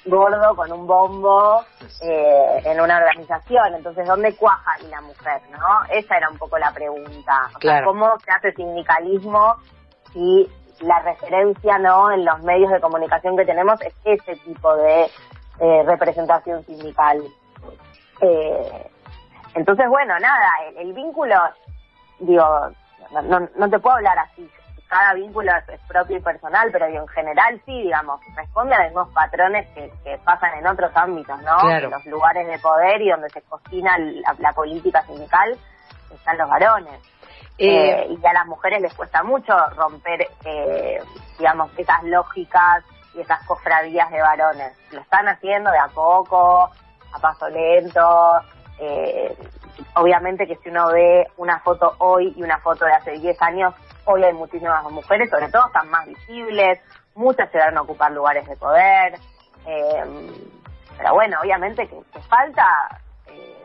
gordo 0.05 0.55
con 0.55 0.71
un 0.71 0.87
bombo 0.87 1.65
eh, 2.03 2.63
en 2.65 2.81
una 2.81 2.99
organización. 2.99 3.75
Entonces, 3.75 4.07
¿dónde 4.07 4.37
cuaja 4.37 4.73
la 4.89 5.01
mujer, 5.01 5.43
no? 5.51 5.85
Esa 5.91 6.17
era 6.17 6.31
un 6.31 6.39
poco 6.39 6.59
la 6.59 6.73
pregunta. 6.73 7.51
O 7.57 7.61
sea, 7.61 7.83
¿cómo 7.85 8.19
se 8.25 8.31
hace 8.31 8.53
sindicalismo 8.53 9.57
si 10.13 10.49
la 10.81 11.01
referencia 11.01 11.79
no 11.79 12.13
en 12.13 12.25
los 12.25 12.41
medios 12.45 12.71
de 12.71 12.81
comunicación 12.81 13.37
que 13.37 13.45
tenemos 13.45 13.81
es 13.81 13.95
ese 14.05 14.37
tipo 14.37 14.77
de 14.77 15.11
eh, 15.61 15.83
representación 15.85 16.65
sindical. 16.65 17.21
Eh, 18.21 18.91
entonces, 19.55 19.89
bueno, 19.89 20.19
nada, 20.19 20.51
el, 20.77 20.93
vínculo, 20.93 21.37
digo, 22.21 22.71
no, 23.11 23.49
no 23.57 23.71
te 23.71 23.79
puedo 23.79 23.97
hablar 23.97 24.19
así, 24.19 24.49
cada 24.89 25.15
vínculo 25.15 25.53
es, 25.69 25.81
propio 25.87 26.17
y 26.17 26.21
personal, 26.21 26.71
pero 26.73 26.87
en 26.87 27.07
general 27.09 27.61
sí, 27.67 27.83
digamos, 27.83 28.21
responde 28.35 28.75
a 28.75 28.79
los 28.79 28.87
mismos 28.89 29.09
patrones 29.13 29.69
que, 29.75 30.19
pasan 30.25 30.59
en 30.59 30.67
otros 30.67 30.91
ámbitos, 30.95 31.41
¿no? 31.43 31.71
En 31.71 31.91
los 31.91 32.05
lugares 32.07 32.47
de 32.47 32.59
poder 32.59 33.01
y 33.03 33.11
donde 33.11 33.29
se 33.31 33.43
cocina 33.43 33.97
la, 34.39 34.53
política 34.53 35.03
sindical 35.03 35.57
están 36.13 36.39
los 36.39 36.49
varones. 36.49 37.01
Eh, 37.59 37.67
eh, 37.69 38.19
y 38.23 38.27
a 38.27 38.33
las 38.33 38.47
mujeres 38.47 38.81
les 38.81 38.95
cuesta 38.95 39.23
mucho 39.23 39.53
romper, 39.77 40.27
eh, 40.45 41.03
digamos, 41.39 41.71
esas 41.77 42.03
lógicas 42.05 42.85
y 43.15 43.21
esas 43.21 43.45
cofradías 43.47 44.11
de 44.11 44.21
varones. 44.21 44.73
Lo 44.93 45.01
están 45.01 45.29
haciendo 45.29 45.71
de 45.71 45.79
a 45.79 45.89
poco, 45.89 46.71
a 47.13 47.19
paso 47.19 47.49
lento. 47.49 48.41
obviamente 49.95 50.47
que 50.47 50.57
si 50.57 50.69
uno 50.69 50.93
ve 50.93 51.27
una 51.37 51.61
foto 51.61 51.95
hoy 51.99 52.35
y 52.37 52.43
una 52.43 52.59
foto 52.59 52.85
de 52.85 52.93
hace 52.93 53.13
10 53.13 53.43
años, 53.43 53.75
Hoy 54.11 54.25
hay 54.25 54.33
muchísimas 54.33 54.83
mujeres, 54.91 55.29
sobre 55.29 55.51
todo 55.51 55.67
están 55.67 55.91
más 55.91 56.07
visibles, 56.07 56.81
muchas 57.15 57.53
llegaron 57.53 57.77
a 57.77 57.83
ocupar 57.83 58.11
lugares 58.11 58.49
de 58.49 58.57
poder. 58.57 59.19
Eh, 59.67 60.03
pero 60.97 61.13
bueno, 61.13 61.37
obviamente 61.43 61.87
que, 61.87 62.21
falta 62.21 62.65
eh, 63.27 63.63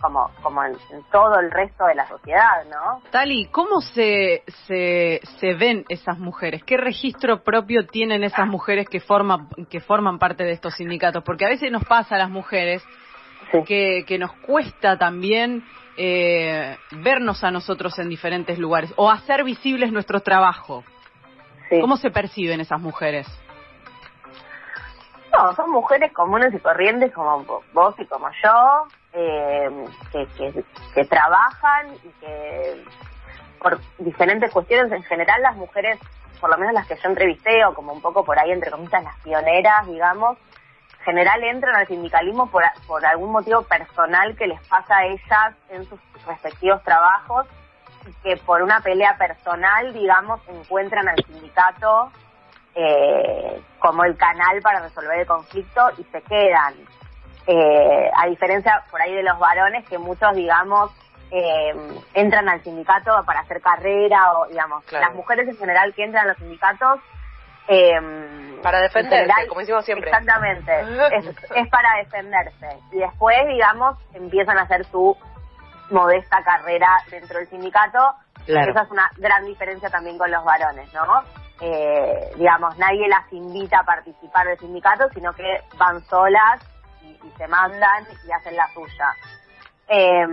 como, 0.00 0.30
como 0.42 0.64
en, 0.64 0.76
todo 1.10 1.38
el 1.38 1.50
resto 1.50 1.86
de 1.86 1.94
la 1.94 2.06
sociedad, 2.08 2.64
¿no? 2.70 3.00
Tali, 3.10 3.46
¿cómo 3.46 3.80
se, 3.80 4.42
se, 4.66 5.20
se 5.38 5.54
ven 5.54 5.84
esas 5.88 6.18
mujeres? 6.18 6.62
¿Qué 6.64 6.76
registro 6.76 7.42
propio 7.42 7.86
tienen 7.86 8.24
esas 8.24 8.46
mujeres 8.46 8.88
que 8.88 9.00
forman, 9.00 9.48
que 9.70 9.80
forman 9.80 10.18
parte 10.18 10.44
de 10.44 10.52
estos 10.52 10.74
sindicatos? 10.74 11.24
Porque 11.24 11.44
a 11.44 11.48
veces 11.48 11.70
nos 11.70 11.84
pasa 11.84 12.16
a 12.16 12.18
las 12.18 12.30
mujeres 12.30 12.82
que, 13.66 14.04
que 14.06 14.18
nos 14.18 14.32
cuesta 14.32 14.98
también 14.98 15.64
eh, 15.96 16.76
vernos 16.90 17.42
a 17.42 17.50
nosotros 17.50 17.98
en 17.98 18.08
diferentes 18.08 18.58
lugares 18.58 18.92
o 18.96 19.10
hacer 19.10 19.44
visibles 19.44 19.92
nuestro 19.92 20.20
trabajo. 20.20 20.84
¿Cómo 21.80 21.96
se 21.96 22.10
perciben 22.10 22.60
esas 22.60 22.80
mujeres? 22.80 23.26
No, 25.32 25.54
son 25.54 25.70
mujeres 25.70 26.12
comunes 26.12 26.54
y 26.54 26.58
corrientes 26.58 27.12
como 27.12 27.44
vos 27.72 27.94
y 27.98 28.06
como 28.06 28.28
yo, 28.42 28.86
eh, 29.18 29.70
que, 30.94 31.04
trabajan 31.06 31.94
y 32.04 32.08
que 32.20 32.84
por 33.58 33.80
diferentes 33.98 34.52
cuestiones, 34.52 34.92
en 34.92 35.02
general 35.04 35.40
las 35.40 35.56
mujeres, 35.56 35.98
por 36.38 36.50
lo 36.50 36.58
menos 36.58 36.74
las 36.74 36.86
que 36.86 36.96
yo 36.96 37.08
entrevisté, 37.08 37.64
o 37.64 37.74
como 37.74 37.94
un 37.94 38.02
poco 38.02 38.24
por 38.24 38.38
ahí, 38.38 38.52
entre 38.52 38.70
comillas, 38.70 39.02
las 39.02 39.18
pioneras, 39.20 39.86
digamos, 39.86 40.36
general 41.02 41.42
entran 41.44 41.76
al 41.76 41.86
sindicalismo 41.86 42.50
por, 42.50 42.62
por 42.86 43.06
algún 43.06 43.32
motivo 43.32 43.62
personal 43.62 44.36
que 44.36 44.48
les 44.48 44.60
pasa 44.68 44.98
a 44.98 45.06
ellas 45.06 45.54
en 45.70 45.84
sus 45.84 45.98
respectivos 46.26 46.82
trabajos 46.82 47.46
y 48.06 48.12
que 48.22 48.36
por 48.36 48.60
una 48.60 48.80
pelea 48.80 49.16
personal, 49.16 49.94
digamos, 49.94 50.40
encuentran 50.48 51.08
al 51.08 51.24
sindicato 51.24 52.10
eh, 52.74 53.62
como 53.78 54.04
el 54.04 54.16
canal 54.16 54.60
para 54.60 54.80
resolver 54.80 55.20
el 55.20 55.26
conflicto 55.26 55.88
y 55.96 56.04
se 56.04 56.20
quedan. 56.22 56.74
Eh, 57.46 58.10
a 58.16 58.26
diferencia 58.26 58.82
por 58.90 59.00
ahí 59.00 59.14
de 59.14 59.22
los 59.22 59.38
varones 59.38 59.88
que 59.88 59.98
muchos, 59.98 60.34
digamos, 60.34 60.90
eh, 61.30 61.72
entran 62.14 62.48
al 62.48 62.62
sindicato 62.62 63.12
para 63.24 63.40
hacer 63.40 63.60
carrera 63.60 64.32
o, 64.32 64.46
digamos, 64.46 64.84
las 64.92 65.14
mujeres 65.14 65.48
en 65.48 65.56
general 65.56 65.94
que 65.94 66.04
entran 66.04 66.24
a 66.24 66.28
los 66.28 66.38
sindicatos 66.38 67.00
eh, 67.68 68.58
para 68.62 68.80
defenderse, 68.80 69.46
como 69.48 69.60
decimos 69.60 69.84
siempre. 69.84 70.10
Exactamente, 70.10 70.72
es, 71.54 71.68
para 71.68 71.96
defenderse. 71.98 72.78
Y 72.92 72.98
después, 72.98 73.36
digamos, 73.48 73.96
empiezan 74.14 74.58
a 74.58 74.62
hacer 74.62 74.84
su 74.86 75.16
modesta 75.90 76.42
carrera 76.44 76.88
dentro 77.10 77.38
del 77.38 77.48
sindicato. 77.48 77.98
Esa 78.46 78.82
es 78.82 78.90
una 78.90 79.10
gran 79.16 79.44
diferencia 79.44 79.90
también 79.90 80.18
con 80.18 80.30
los 80.30 80.44
varones, 80.44 80.92
¿no? 80.94 81.04
Eh, 81.60 82.30
digamos, 82.36 82.76
nadie 82.78 83.08
las 83.08 83.32
invita 83.32 83.80
a 83.80 83.84
participar 83.84 84.46
del 84.46 84.58
sindicato, 84.58 85.08
sino 85.14 85.32
que 85.32 85.62
van 85.76 86.00
solas 86.04 86.60
y, 87.24 87.32
se 87.36 87.46
mandan 87.48 88.04
y 88.26 88.32
hacen 88.32 88.56
la 88.56 88.68
suya. 88.72 89.14
Eh, 89.88 90.26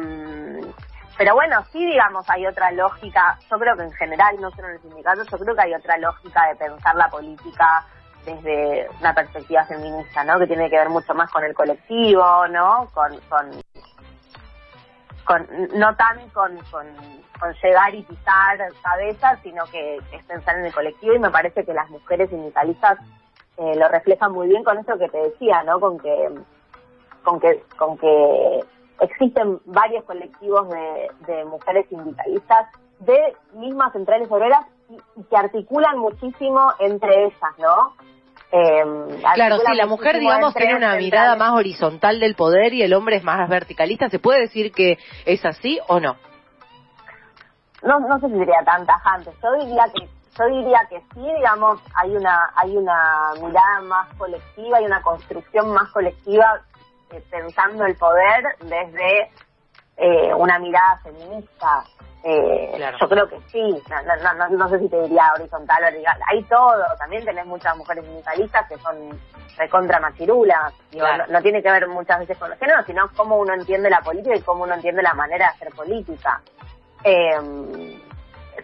pero 1.18 1.36
bueno, 1.36 1.64
sí, 1.72 1.86
digamos, 1.86 2.28
hay 2.30 2.48
otra 2.48 2.72
lógica, 2.72 3.38
yo 3.50 3.60
creo 3.60 3.76
que 3.78 3.84
en 3.84 3.92
general, 3.94 4.36
no 4.42 4.50
solo 4.52 4.70
en 4.70 4.74
el 4.76 4.82
sindicato, 4.82 5.24
yo 5.24 5.38
creo 5.38 5.56
que 5.56 5.62
hay 5.62 5.74
otra 5.76 5.98
lógica 5.98 6.48
de 6.48 6.56
pensar 6.56 6.96
la 6.96 7.08
política 7.10 7.86
desde 8.26 8.88
una 9.00 9.14
perspectiva 9.14 9.66
feminista, 9.66 10.24
¿no? 10.24 10.40
Que 10.40 10.48
tiene 10.48 10.70
que 10.70 10.78
ver 10.78 10.90
mucho 10.90 11.14
más 11.14 11.30
con 11.30 11.44
el 11.44 11.54
colectivo, 11.54 12.48
¿no? 12.48 12.90
Con, 12.94 13.20
con, 13.30 13.52
con 15.24 15.48
no 15.78 15.96
tan 15.96 16.30
con, 16.30 16.58
con, 16.72 16.86
llegar 17.62 17.94
y 17.94 18.04
pisar 18.04 18.58
cabezas, 18.82 19.40
sino 19.44 19.66
que 19.66 19.98
es 20.12 20.24
pensar 20.26 20.58
en 20.58 20.66
el 20.66 20.74
colectivo 20.74 21.14
y 21.14 21.20
me 21.20 21.30
parece 21.30 21.66
que 21.66 21.74
las 21.74 21.90
mujeres 21.90 22.30
sindicalistas 22.30 22.98
eh, 23.58 23.76
lo 23.76 23.88
reflejan 23.90 24.32
muy 24.32 24.48
bien 24.48 24.64
con 24.64 24.80
eso 24.80 24.98
que 24.98 25.10
te 25.10 25.18
decía, 25.18 25.62
¿no? 25.64 25.80
Con 25.80 26.00
que, 26.00 26.30
con 27.24 27.40
que, 27.40 27.64
con 27.78 27.98
que 27.98 28.60
existen 29.02 29.60
varios 29.66 30.04
colectivos 30.06 30.70
de, 30.70 31.46
mujeres 31.46 31.88
sindicalistas 31.90 32.68
de 33.00 33.36
mismas 33.54 33.92
centrales 33.94 34.32
obreras 34.32 34.66
y, 34.90 34.98
que 35.24 35.38
articulan 35.38 35.98
muchísimo 35.98 36.74
entre 36.80 37.26
ellas, 37.26 37.58
¿no? 37.58 37.94
Eh, 38.52 39.20
claro, 39.34 39.58
sí, 39.58 39.76
la 39.76 39.88
mujer, 39.88 40.20
digamos, 40.20 40.54
tiene 40.54 40.76
una 40.76 40.96
mirada 40.96 41.36
más 41.36 41.54
horizontal 41.54 42.20
del 42.20 42.36
poder 42.36 42.74
y 42.76 42.84
el 42.84 42.94
hombre 42.94 43.16
es 43.16 43.24
más 43.24 43.50
verticalista. 43.50 44.10
¿Se 44.10 44.20
puede 44.20 44.42
decir 44.42 44.72
que 44.72 45.00
es 45.26 45.44
así 45.44 45.80
o 45.88 46.00
no? 46.00 46.18
No, 47.82 48.00
no 48.00 48.20
sé 48.20 48.28
si 48.28 48.34
diría 48.34 48.64
tan 48.64 48.86
tajante. 48.86 49.32
Yo 49.42 49.66
diría 49.66 49.86
que 49.94 50.08
yo 50.38 50.46
diría 50.46 50.80
que 50.90 51.00
sí, 51.14 51.22
digamos, 51.36 51.80
hay 51.96 52.16
una 52.16 52.50
hay 52.56 52.76
una 52.76 53.34
mirada 53.42 53.82
más 53.82 54.08
colectiva, 54.18 54.78
hay 54.78 54.86
una 54.86 55.02
construcción 55.02 55.72
más 55.72 55.92
colectiva 55.92 56.62
pensando 57.30 57.86
el 57.86 57.96
poder 57.96 58.44
desde 58.62 59.32
eh, 59.98 60.34
una 60.34 60.60
mirada 60.60 61.00
feminista. 61.04 61.84
Eh, 62.24 62.82
Yo 63.02 63.10
creo 63.10 63.28
que 63.28 63.38
sí, 63.48 63.62
no, 63.62 64.34
no, 64.34 64.50
no, 64.50 64.70
sé 64.70 64.80
si 64.80 64.88
te 64.88 65.02
diría 65.02 65.34
horizontal 65.36 65.84
o 65.84 65.86
vertical, 65.88 66.22
hay 66.32 66.42
todo, 66.44 66.82
también 66.98 67.26
tenés 67.26 67.46
muchas 67.46 67.76
mujeres 67.76 68.06
sindicalistas 68.06 68.66
que 68.70 68.78
son 68.78 69.20
recontra 69.58 70.00
machirulas, 70.00 70.74
no, 71.30 71.42
tiene 71.42 71.62
que 71.62 71.70
ver 71.70 71.88
muchas 71.90 72.20
veces 72.20 72.38
con 72.38 72.50
los 72.50 72.58
géneros, 72.58 72.86
sino 72.86 73.10
cómo 73.16 73.38
uno 73.38 73.54
entiende 73.54 73.90
la 73.90 74.00
política 74.00 74.36
y 74.38 74.42
cómo 74.42 74.64
uno 74.64 74.74
entiende 74.74 75.04
la 75.04 75.14
manera 75.14 75.48
de 75.48 75.52
hacer 75.52 75.74
política. 75.76 76.42
Eh, 77.04 78.00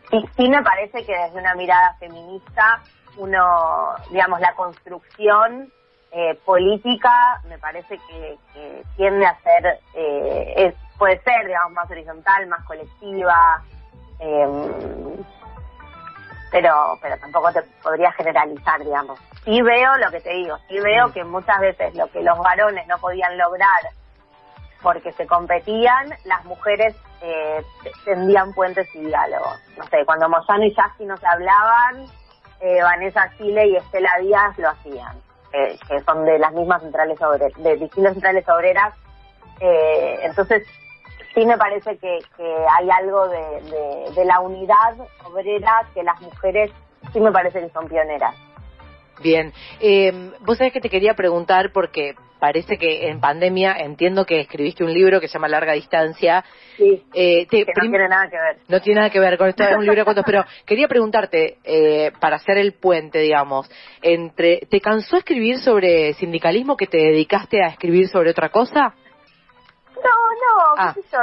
sí, 0.09 0.25
sí 0.37 0.49
me 0.49 0.63
parece 0.63 1.05
que 1.05 1.13
desde 1.13 1.37
una 1.37 1.53
mirada 1.55 1.95
feminista 1.99 2.81
uno, 3.17 3.95
digamos, 4.09 4.39
la 4.39 4.53
construcción 4.55 5.71
eh, 6.11 6.35
política 6.43 7.39
me 7.47 7.57
parece 7.59 7.99
que, 8.07 8.37
tiende 8.97 9.25
a 9.25 9.37
ser, 9.41 9.79
eh, 9.93 10.73
puede 10.97 11.19
ser, 11.21 11.45
digamos, 11.45 11.71
más 11.73 11.89
horizontal, 11.89 12.47
más 12.47 12.63
colectiva, 12.65 13.61
em, 14.19 15.23
pero, 16.51 16.97
pero 17.01 17.17
tampoco 17.19 17.53
te 17.53 17.61
podría 17.83 18.11
generalizar, 18.13 18.83
digamos. 18.83 19.19
Sí 19.45 19.61
veo 19.61 19.97
lo 19.97 20.11
que 20.11 20.19
te 20.19 20.31
digo, 20.31 20.57
sí 20.67 20.79
veo 20.79 21.07
mm. 21.07 21.11
que 21.13 21.23
muchas 21.23 21.59
veces 21.59 21.95
lo 21.95 22.07
que 22.07 22.21
los 22.21 22.37
varones 22.39 22.87
no 22.87 22.97
podían 22.97 23.37
lograr 23.37 23.81
porque 24.81 25.11
se 25.11 25.27
competían, 25.27 26.09
las 26.25 26.43
mujeres 26.45 26.95
eh, 27.21 27.63
tendían 28.05 28.53
puentes 28.53 28.87
y 28.95 28.99
diálogos. 29.05 29.59
No 29.77 29.83
sé, 29.87 30.05
cuando 30.05 30.29
Moyano 30.29 30.63
y 30.63 30.73
Yasky 30.73 31.05
no 31.05 31.17
se 31.17 31.27
hablaban, 31.27 32.05
eh, 32.61 32.81
Vanessa 32.81 33.29
Chile 33.37 33.67
y 33.67 33.75
Estela 33.75 34.11
Díaz 34.21 34.57
lo 34.57 34.69
hacían 34.69 35.28
que 35.51 35.99
son 36.01 36.25
de 36.25 36.39
las 36.39 36.53
mismas 36.53 36.81
centrales 36.81 37.21
obreras, 37.21 37.63
de 37.63 37.77
distintas 37.77 38.13
centrales 38.13 38.47
obreras. 38.47 38.93
Eh, 39.59 40.19
entonces, 40.23 40.63
sí 41.33 41.45
me 41.45 41.57
parece 41.57 41.97
que, 41.97 42.19
que 42.37 42.55
hay 42.77 42.89
algo 42.89 43.27
de, 43.27 44.11
de, 44.15 44.25
la 44.25 44.39
unidad 44.39 44.95
obrera 45.25 45.85
que 45.93 46.03
las 46.03 46.19
mujeres 46.21 46.71
sí 47.13 47.19
me 47.19 47.31
parece 47.31 47.61
que 47.61 47.69
son 47.69 47.87
pioneras. 47.87 48.35
Bien, 49.21 49.51
eh, 49.81 50.31
vos 50.41 50.57
sabés 50.57 50.73
que 50.73 50.81
te 50.81 50.89
quería 50.89 51.13
preguntar 51.13 51.71
porque 51.73 52.15
parece 52.39 52.77
que 52.77 53.09
en 53.09 53.19
pandemia 53.19 53.73
entiendo 53.79 54.25
que 54.25 54.39
escribiste 54.39 54.83
un 54.83 54.93
libro 54.93 55.19
que 55.19 55.27
se 55.27 55.33
llama 55.33 55.49
Larga 55.49 55.73
Distancia. 55.73 56.43
Sí, 56.77 57.05
eh, 57.13 57.45
que 57.47 57.65
no 57.65 57.89
tiene 57.89 58.07
nada 58.07 58.29
que 58.29 58.37
ver. 58.37 58.57
No 58.69 58.81
tiene 58.81 59.01
nada 59.01 59.09
que 59.09 59.19
ver 59.19 59.37
con 59.37 59.49
esto, 59.49 59.63
es 59.63 59.75
un 59.75 59.83
libro 59.83 59.99
de 59.99 60.05
cuentos, 60.05 60.23
pero 60.25 60.45
quería 60.65 60.87
preguntarte, 60.87 61.57
eh, 61.63 62.13
para 62.19 62.37
hacer 62.37 62.57
el 62.57 62.73
puente, 62.73 63.19
digamos, 63.19 63.69
entre 64.01 64.61
¿te 64.69 64.79
cansó 64.79 65.17
escribir 65.17 65.59
sobre 65.59 66.13
sindicalismo 66.13 66.77
que 66.77 66.87
te 66.87 66.97
dedicaste 66.97 67.61
a 67.61 67.67
escribir 67.67 68.07
sobre 68.07 68.31
otra 68.31 68.49
cosa? 68.49 68.93
No, 69.95 70.01
no, 70.01 70.75
ah. 70.77 70.95
yo, 70.95 71.19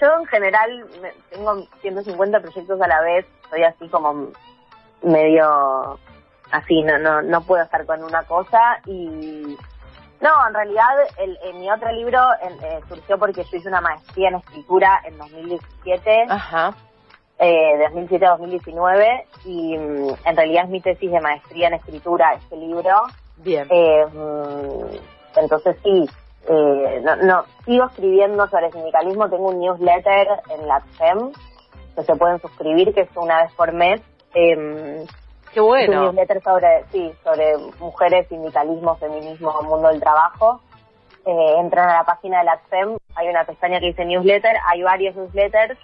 yo 0.00 0.20
en 0.20 0.26
general 0.26 0.86
tengo 1.30 1.68
150 1.80 2.40
proyectos 2.40 2.80
a 2.80 2.88
la 2.88 3.00
vez, 3.02 3.26
soy 3.48 3.62
así 3.62 3.88
como 3.88 4.32
medio 5.02 6.00
así, 6.50 6.82
no, 6.82 6.98
no, 6.98 7.22
no 7.22 7.42
puedo 7.42 7.62
estar 7.62 7.84
con 7.86 8.02
una 8.02 8.22
cosa 8.24 8.80
y 8.86 9.56
no, 10.20 10.48
en 10.48 10.54
realidad 10.54 10.88
el, 11.18 11.38
en 11.42 11.60
mi 11.60 11.70
otro 11.70 11.92
libro 11.92 12.20
eh, 12.42 12.80
surgió 12.88 13.18
porque 13.18 13.44
yo 13.44 13.56
hice 13.58 13.68
una 13.68 13.80
maestría 13.80 14.28
en 14.28 14.36
escritura 14.36 15.00
en 15.04 15.18
2017. 15.18 16.26
Ajá. 16.30 16.74
Eh, 17.38 17.76
de 17.78 17.84
2007 17.84 18.26
a 18.26 18.30
2019 18.30 19.26
y 19.44 19.76
mm, 19.76 20.08
en 20.24 20.36
realidad 20.36 20.64
es 20.64 20.70
mi 20.70 20.80
tesis 20.80 21.10
de 21.10 21.20
maestría 21.20 21.68
en 21.68 21.74
escritura 21.74 22.32
este 22.34 22.56
libro. 22.56 23.02
Bien. 23.38 23.66
Eh, 23.68 24.06
mm, 24.06 24.96
entonces 25.36 25.76
sí, 25.82 26.08
eh, 26.48 27.00
no, 27.02 27.16
no, 27.16 27.44
sigo 27.64 27.86
escribiendo 27.86 28.46
sobre 28.48 28.70
sindicalismo, 28.70 29.28
tengo 29.28 29.48
un 29.48 29.60
newsletter 29.60 30.28
en 30.50 30.68
la 30.68 30.80
FEM 30.96 31.32
que 31.96 32.02
se 32.02 32.16
pueden 32.16 32.40
suscribir, 32.40 32.94
que 32.94 33.02
es 33.02 33.16
una 33.16 33.42
vez 33.42 33.52
por 33.54 33.72
mes. 33.72 34.00
Eh, 34.34 35.04
Qué 35.54 35.60
bueno. 35.60 35.92
Es 35.92 35.98
un 35.98 36.04
newsletter 36.06 36.42
sobre, 36.42 36.84
sí, 36.90 37.12
sobre 37.22 37.56
mujeres, 37.78 38.28
sindicalismo, 38.28 38.96
feminismo, 38.96 39.62
mundo 39.62 39.88
del 39.88 40.00
trabajo. 40.00 40.60
Eh, 41.24 41.54
entran 41.58 41.88
a 41.88 41.94
la 41.94 42.04
página 42.04 42.40
de 42.40 42.44
la 42.44 42.58
FEM, 42.68 42.98
hay 43.14 43.28
una 43.28 43.44
pestaña 43.44 43.80
que 43.80 43.86
dice 43.86 44.04
newsletter, 44.04 44.56
hay 44.66 44.82
varios 44.82 45.16
newsletters 45.16 45.78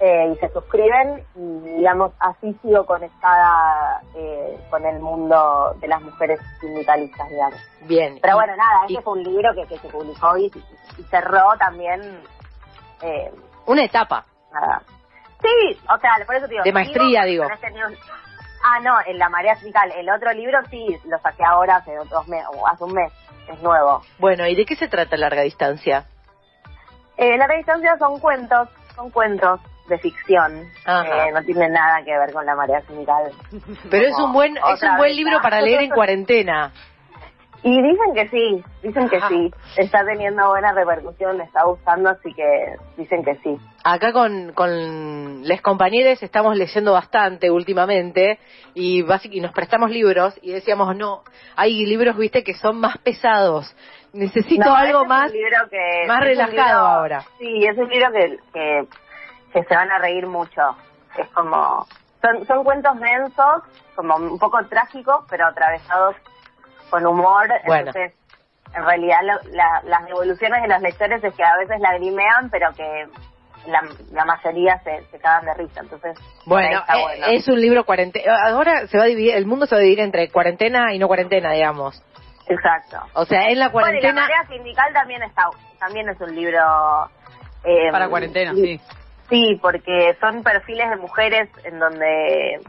eh, 0.00 0.32
y 0.32 0.38
se 0.38 0.48
suscriben 0.52 1.24
y 1.34 1.76
digamos 1.76 2.12
así 2.20 2.56
sigo 2.62 2.86
conectada 2.86 4.00
eh, 4.14 4.56
con 4.70 4.86
el 4.86 5.00
mundo 5.00 5.76
de 5.80 5.88
las 5.88 6.00
mujeres 6.00 6.38
sindicalistas 6.60 7.28
digamos 7.28 7.60
bien 7.88 8.16
pero 8.22 8.36
bueno 8.36 8.54
nada 8.54 8.86
ese 8.88 9.02
fue 9.02 9.14
un 9.14 9.24
libro 9.24 9.52
que, 9.56 9.66
que 9.66 9.76
se 9.78 9.88
publicó 9.88 10.38
y, 10.38 10.52
cerró 11.10 11.48
también 11.58 12.00
eh, 13.02 13.32
una 13.66 13.82
etapa 13.82 14.24
nada 14.52 14.82
sí 15.42 15.76
o 15.92 15.98
sea 15.98 16.12
por 16.24 16.36
eso 16.36 16.46
digo 16.46 16.62
de 16.62 16.72
maestría 16.72 17.24
digo, 17.24 17.44
este 17.52 17.72
ah 18.68 18.80
no 18.80 18.96
en 19.06 19.18
la 19.18 19.28
marea 19.28 19.56
sindical 19.56 19.92
el 19.96 20.10
otro 20.10 20.32
libro 20.32 20.58
sí 20.70 20.86
lo 21.06 21.18
saqué 21.18 21.44
ahora 21.44 21.76
hace 21.76 21.94
dos 22.10 22.28
meses 22.28 22.46
o 22.54 22.66
hace 22.66 22.84
un 22.84 22.92
mes 22.92 23.12
es 23.48 23.62
nuevo 23.62 24.02
bueno 24.18 24.46
y 24.46 24.54
de 24.54 24.64
qué 24.66 24.76
se 24.76 24.88
trata 24.88 25.16
larga 25.16 25.42
distancia 25.42 26.04
eh, 27.16 27.36
larga 27.36 27.56
distancia 27.56 27.96
son 27.98 28.20
cuentos 28.20 28.68
son 28.94 29.10
cuentos 29.10 29.60
de 29.88 29.98
ficción. 29.98 30.70
Eh, 30.86 31.32
no 31.32 31.42
tiene 31.42 31.68
nada 31.68 32.02
que 32.04 32.16
ver 32.16 32.32
con 32.32 32.44
la 32.46 32.54
marea 32.54 32.80
sindical. 32.82 33.32
Pero 33.90 34.06
es 34.06 34.18
un 34.18 34.32
buen 34.32 34.56
es 34.56 34.82
un 34.82 34.96
buen 34.96 35.16
libro 35.16 35.40
para 35.40 35.60
leer 35.60 35.82
en 35.82 35.90
cuarentena. 35.94 36.72
Y 37.62 37.82
dicen 37.82 38.14
que 38.14 38.28
sí, 38.28 38.64
dicen 38.82 39.08
que 39.08 39.20
sí. 39.22 39.50
Está 39.76 40.04
teniendo 40.04 40.48
buena 40.48 40.72
repercusión, 40.72 41.38
le 41.38 41.44
está 41.44 41.64
gustando, 41.64 42.10
así 42.10 42.32
que 42.32 42.76
dicen 42.96 43.24
que 43.24 43.34
sí. 43.36 43.58
Acá 43.84 44.12
con, 44.12 44.52
con 44.52 45.42
les 45.42 45.60
compañeros 45.60 46.22
estamos 46.22 46.56
leyendo 46.56 46.92
bastante 46.92 47.50
últimamente 47.50 48.38
y, 48.74 49.04
y 49.24 49.40
nos 49.40 49.52
prestamos 49.52 49.90
libros 49.90 50.38
y 50.40 50.52
decíamos, 50.52 50.94
no, 50.96 51.22
hay 51.56 51.84
libros, 51.84 52.16
viste, 52.16 52.44
que 52.44 52.54
son 52.54 52.78
más 52.78 52.98
pesados. 52.98 53.74
Necesito 54.12 54.72
algo 54.72 55.04
más, 55.04 55.32
más 56.06 56.20
relajado 56.20 56.86
ahora. 56.86 57.24
Sí, 57.38 57.64
es 57.66 57.76
un 57.76 57.88
libro 57.88 58.10
que, 58.12 58.38
que 58.52 58.88
que 59.52 59.64
se 59.64 59.74
van 59.74 59.90
a 59.90 59.98
reír 59.98 60.26
mucho. 60.26 60.76
Es 61.16 61.28
como, 61.30 61.86
son, 62.22 62.46
son 62.46 62.64
cuentos 62.64 62.98
densos, 63.00 63.62
como 63.94 64.16
un 64.16 64.38
poco 64.38 64.58
trágicos, 64.68 65.24
pero 65.28 65.46
atravesados 65.46 66.16
con 66.90 67.06
humor. 67.06 67.48
Entonces, 67.64 68.12
en 68.74 68.84
realidad 68.84 69.20
las 69.84 70.04
devoluciones 70.06 70.62
de 70.62 70.68
los 70.68 70.82
lectores 70.82 71.22
es 71.24 71.34
que 71.34 71.44
a 71.44 71.56
veces 71.56 71.80
lagrimean, 71.80 72.50
pero 72.50 72.72
que 72.72 73.06
la, 73.66 73.82
la 74.12 74.24
mayoría 74.24 74.78
se, 74.84 75.04
se 75.10 75.18
cagan 75.18 75.46
de 75.46 75.54
risa. 75.54 75.80
Entonces, 75.80 76.18
bueno, 76.46 76.80
eh, 76.80 77.34
es 77.34 77.48
un 77.48 77.60
libro 77.60 77.84
cuarentena. 77.84 78.34
Ahora 78.46 78.86
se 78.86 78.98
va 78.98 79.04
a 79.04 79.06
dividir, 79.06 79.34
el 79.34 79.46
mundo 79.46 79.66
se 79.66 79.74
va 79.74 79.80
a 79.80 79.82
dividir 79.82 80.04
entre 80.04 80.30
cuarentena 80.30 80.94
y 80.94 80.98
no 80.98 81.06
cuarentena, 81.06 81.52
digamos. 81.52 82.02
Exacto. 82.46 82.98
O 83.14 83.24
sea, 83.24 83.48
en 83.48 83.58
la 83.58 83.70
cuarentena. 83.70 84.14
la 84.14 84.20
marea 84.22 84.46
sindical 84.48 84.92
también 84.92 85.22
está, 85.22 85.44
también 85.78 86.08
es 86.08 86.20
un 86.20 86.34
libro. 86.34 86.58
Eh, 87.64 87.90
Para 87.92 88.08
cuarentena, 88.08 88.54
sí. 88.54 88.80
Sí, 89.28 89.58
porque 89.60 90.16
son 90.20 90.42
perfiles 90.42 90.88
de 90.88 90.96
mujeres 90.96 91.50
en 91.64 91.78
donde 91.78 92.60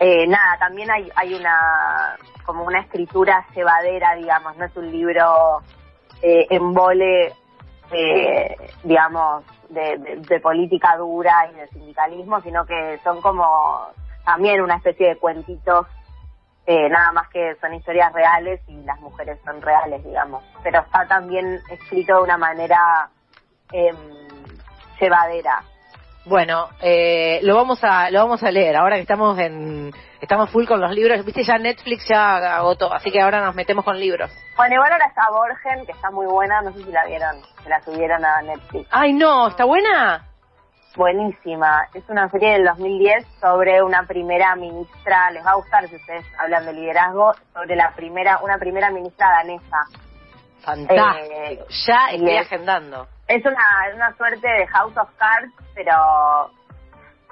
eh, 0.00 0.26
nada, 0.26 0.58
también 0.58 0.90
hay, 0.90 1.08
hay 1.14 1.34
una 1.34 2.16
como 2.42 2.64
una 2.64 2.80
escritura 2.80 3.46
cebadera, 3.54 4.14
digamos, 4.14 4.56
no 4.56 4.64
es 4.64 4.76
un 4.76 4.90
libro 4.90 5.62
eh, 6.22 6.46
en 6.50 6.72
vole, 6.72 7.32
eh, 7.92 8.56
digamos, 8.84 9.44
de, 9.68 9.98
de, 10.28 10.40
política 10.40 10.96
dura 10.96 11.48
y 11.50 11.54
de 11.54 11.68
sindicalismo, 11.68 12.40
sino 12.40 12.66
que 12.66 12.98
son 13.02 13.20
como 13.20 13.88
también 14.24 14.60
una 14.60 14.76
especie 14.76 15.08
de 15.08 15.16
cuentitos, 15.16 15.86
eh, 16.66 16.88
nada 16.88 17.12
más 17.12 17.28
que 17.28 17.56
son 17.60 17.74
historias 17.74 18.12
reales 18.12 18.60
y 18.68 18.76
las 18.82 19.00
mujeres 19.00 19.38
son 19.44 19.60
reales, 19.60 20.04
digamos, 20.04 20.44
pero 20.62 20.80
está 20.80 21.06
también 21.06 21.60
escrito 21.70 22.16
de 22.16 22.22
una 22.22 22.38
manera... 22.38 23.08
Eh, 23.72 23.94
cebadera. 25.02 25.64
Bueno, 26.24 26.68
eh, 26.80 27.40
lo 27.42 27.56
vamos 27.56 27.82
a 27.82 28.10
lo 28.10 28.20
vamos 28.20 28.42
a 28.44 28.50
leer. 28.50 28.76
Ahora 28.76 28.96
que 28.96 29.02
estamos 29.02 29.36
en 29.38 29.92
estamos 30.20 30.50
full 30.50 30.66
con 30.66 30.80
los 30.80 30.92
libros, 30.92 31.24
viste 31.24 31.42
ya 31.42 31.58
Netflix 31.58 32.06
ya 32.08 32.56
agotó, 32.56 32.92
así 32.92 33.10
que 33.10 33.20
ahora 33.20 33.44
nos 33.44 33.56
metemos 33.56 33.84
con 33.84 33.98
libros. 33.98 34.30
Bueno, 34.56 34.76
igual 34.76 34.92
ahora 34.92 35.06
está 35.06 35.22
Borgen, 35.30 35.84
que 35.84 35.92
está 35.92 36.10
muy 36.12 36.26
buena, 36.26 36.62
no 36.62 36.72
sé 36.72 36.84
si 36.84 36.92
la 36.92 37.04
vieron, 37.06 37.36
se 37.62 37.68
la 37.68 37.82
subieron 37.82 38.24
a 38.24 38.40
Netflix. 38.42 38.88
Ay, 38.92 39.12
no, 39.14 39.48
¿está 39.48 39.64
buena? 39.64 40.28
Buenísima, 40.94 41.88
es 41.94 42.04
una 42.08 42.28
serie 42.28 42.52
del 42.52 42.66
2010 42.66 43.26
sobre 43.40 43.82
una 43.82 44.06
primera 44.06 44.54
ministra, 44.54 45.30
les 45.30 45.44
va 45.44 45.52
a 45.52 45.56
gustar 45.56 45.88
si 45.88 45.96
ustedes 45.96 46.24
hablan 46.38 46.66
de 46.66 46.74
liderazgo, 46.74 47.32
sobre 47.52 47.74
la 47.74 47.92
primera 47.96 48.38
una 48.42 48.58
primera 48.58 48.90
ministra 48.90 49.28
danesa. 49.30 49.86
Fantástico, 50.64 51.34
eh, 51.34 51.64
ya 51.86 52.10
estoy 52.12 52.36
agendando 52.36 53.08
es 53.32 53.44
una, 53.46 53.94
una 53.94 54.16
suerte 54.16 54.46
de 54.46 54.66
House 54.66 54.96
of 54.96 55.08
Cards, 55.16 55.52
pero 55.74 56.50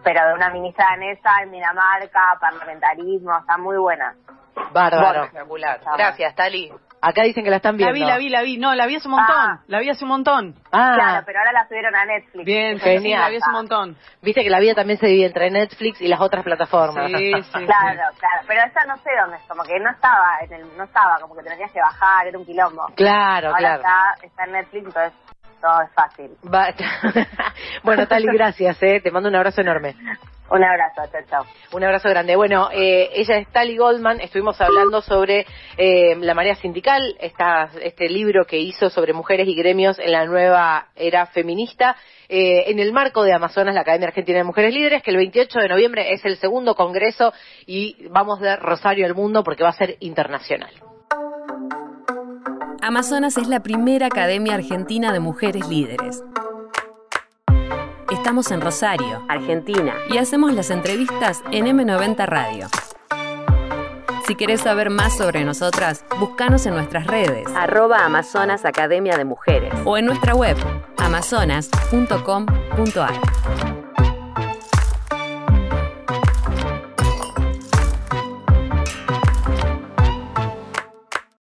pero 0.02 0.28
de 0.28 0.34
una 0.34 0.48
ministra 0.48 0.86
danesa 0.92 1.42
en 1.42 1.52
Dinamarca, 1.52 2.38
parlamentarismo, 2.40 3.36
está 3.38 3.58
muy 3.58 3.76
buena. 3.76 4.14
Bárbaro. 4.72 5.24
Espectacular. 5.24 5.78
Gracias, 5.94 6.34
Tali. 6.34 6.72
Acá 7.02 7.22
dicen 7.22 7.44
que 7.44 7.50
la 7.50 7.56
están 7.56 7.76
viendo. 7.76 7.92
La 7.92 7.98
vi, 7.98 8.04
la 8.04 8.18
vi, 8.18 8.28
la 8.28 8.42
vi. 8.42 8.58
No, 8.58 8.74
la 8.74 8.86
vi 8.86 8.96
hace 8.96 9.08
un 9.08 9.12
montón. 9.12 9.36
Ah. 9.36 9.60
La 9.68 9.80
vi 9.80 9.88
hace 9.88 10.04
un 10.04 10.10
montón. 10.10 10.54
Ah. 10.70 10.92
Claro, 10.94 11.22
pero 11.24 11.38
ahora 11.38 11.52
la 11.52 11.66
subieron 11.66 11.96
a 11.96 12.04
Netflix. 12.04 12.44
Bien, 12.44 12.78
genial. 12.78 13.20
la 13.22 13.28
vi 13.30 13.36
hace 13.36 13.48
un 13.48 13.54
montón. 13.54 13.96
Viste 14.20 14.42
que 14.42 14.50
la 14.50 14.60
vida 14.60 14.74
también 14.74 14.98
se 14.98 15.06
divide 15.06 15.26
entre 15.26 15.50
Netflix 15.50 16.00
y 16.00 16.08
las 16.08 16.20
otras 16.20 16.44
plataformas. 16.44 17.06
Sí, 17.06 17.32
sí. 17.32 17.50
claro, 17.50 18.02
claro. 18.18 18.44
Pero 18.46 18.60
esa 18.62 18.84
no 18.86 18.96
sé 18.98 19.10
dónde 19.18 19.36
es, 19.38 19.42
como 19.44 19.62
que 19.62 19.80
no 19.80 19.90
estaba, 19.90 20.38
en 20.42 20.52
el, 20.52 20.76
no 20.76 20.84
estaba, 20.84 21.18
como 21.20 21.34
que 21.34 21.42
tenías 21.42 21.72
que 21.72 21.80
bajar, 21.80 22.26
era 22.26 22.38
un 22.38 22.44
quilombo. 22.44 22.86
Claro, 22.94 23.48
ahora 23.48 23.58
claro. 23.58 23.80
Está, 23.80 24.26
está 24.26 24.44
en 24.44 24.52
Netflix, 24.52 24.86
entonces 24.86 25.12
todo 25.60 25.82
es 25.82 25.92
fácil. 25.92 26.30
bueno, 27.82 28.06
Tali, 28.06 28.26
gracias, 28.32 28.82
¿eh? 28.82 29.00
te 29.02 29.10
mando 29.10 29.28
un 29.28 29.36
abrazo 29.36 29.60
enorme. 29.60 29.94
Un 30.50 30.64
abrazo, 30.64 31.02
chao, 31.12 31.22
chao. 31.28 31.44
Un 31.72 31.84
abrazo 31.84 32.08
grande. 32.08 32.34
Bueno, 32.34 32.70
eh, 32.72 33.10
ella 33.14 33.38
es 33.38 33.48
Tali 33.52 33.76
Goldman, 33.76 34.20
estuvimos 34.20 34.60
hablando 34.60 35.00
sobre 35.00 35.46
eh, 35.76 36.16
la 36.16 36.34
marea 36.34 36.56
sindical, 36.56 37.00
esta, 37.20 37.70
este 37.80 38.08
libro 38.08 38.44
que 38.44 38.58
hizo 38.58 38.90
sobre 38.90 39.12
mujeres 39.12 39.46
y 39.46 39.54
gremios 39.54 40.00
en 40.00 40.10
la 40.10 40.24
nueva 40.26 40.88
era 40.96 41.26
feminista, 41.26 41.96
eh, 42.28 42.64
en 42.66 42.80
el 42.80 42.92
marco 42.92 43.22
de 43.22 43.32
Amazonas, 43.32 43.76
la 43.76 43.82
Academia 43.82 44.08
Argentina 44.08 44.38
de 44.38 44.44
Mujeres 44.44 44.74
Líderes, 44.74 45.04
que 45.04 45.12
el 45.12 45.18
28 45.18 45.60
de 45.60 45.68
noviembre 45.68 46.12
es 46.12 46.24
el 46.24 46.36
segundo 46.36 46.74
congreso 46.74 47.32
y 47.64 48.08
vamos 48.08 48.40
de 48.40 48.56
Rosario 48.56 49.06
al 49.06 49.14
mundo 49.14 49.44
porque 49.44 49.62
va 49.62 49.68
a 49.68 49.74
ser 49.74 49.98
internacional. 50.00 50.72
Amazonas 52.82 53.36
es 53.36 53.46
la 53.46 53.60
primera 53.60 54.06
academia 54.06 54.54
argentina 54.54 55.12
de 55.12 55.20
mujeres 55.20 55.68
líderes. 55.68 56.24
Estamos 58.10 58.50
en 58.50 58.60
Rosario, 58.60 59.24
Argentina, 59.28 59.94
y 60.08 60.18
hacemos 60.18 60.52
las 60.52 60.70
entrevistas 60.70 61.44
en 61.52 61.66
M90 61.66 62.26
Radio. 62.26 62.66
Si 64.26 64.34
querés 64.34 64.62
saber 64.62 64.90
más 64.90 65.16
sobre 65.16 65.44
nosotras, 65.44 66.04
búscanos 66.18 66.66
en 66.66 66.74
nuestras 66.74 67.06
redes, 67.06 67.46
arroba 67.54 68.04
Amazonas 68.04 68.64
Academia 68.64 69.16
de 69.16 69.24
Mujeres, 69.24 69.72
o 69.84 69.96
en 69.96 70.06
nuestra 70.06 70.34
web, 70.34 70.56
amazonas.com.ar. 70.98 73.59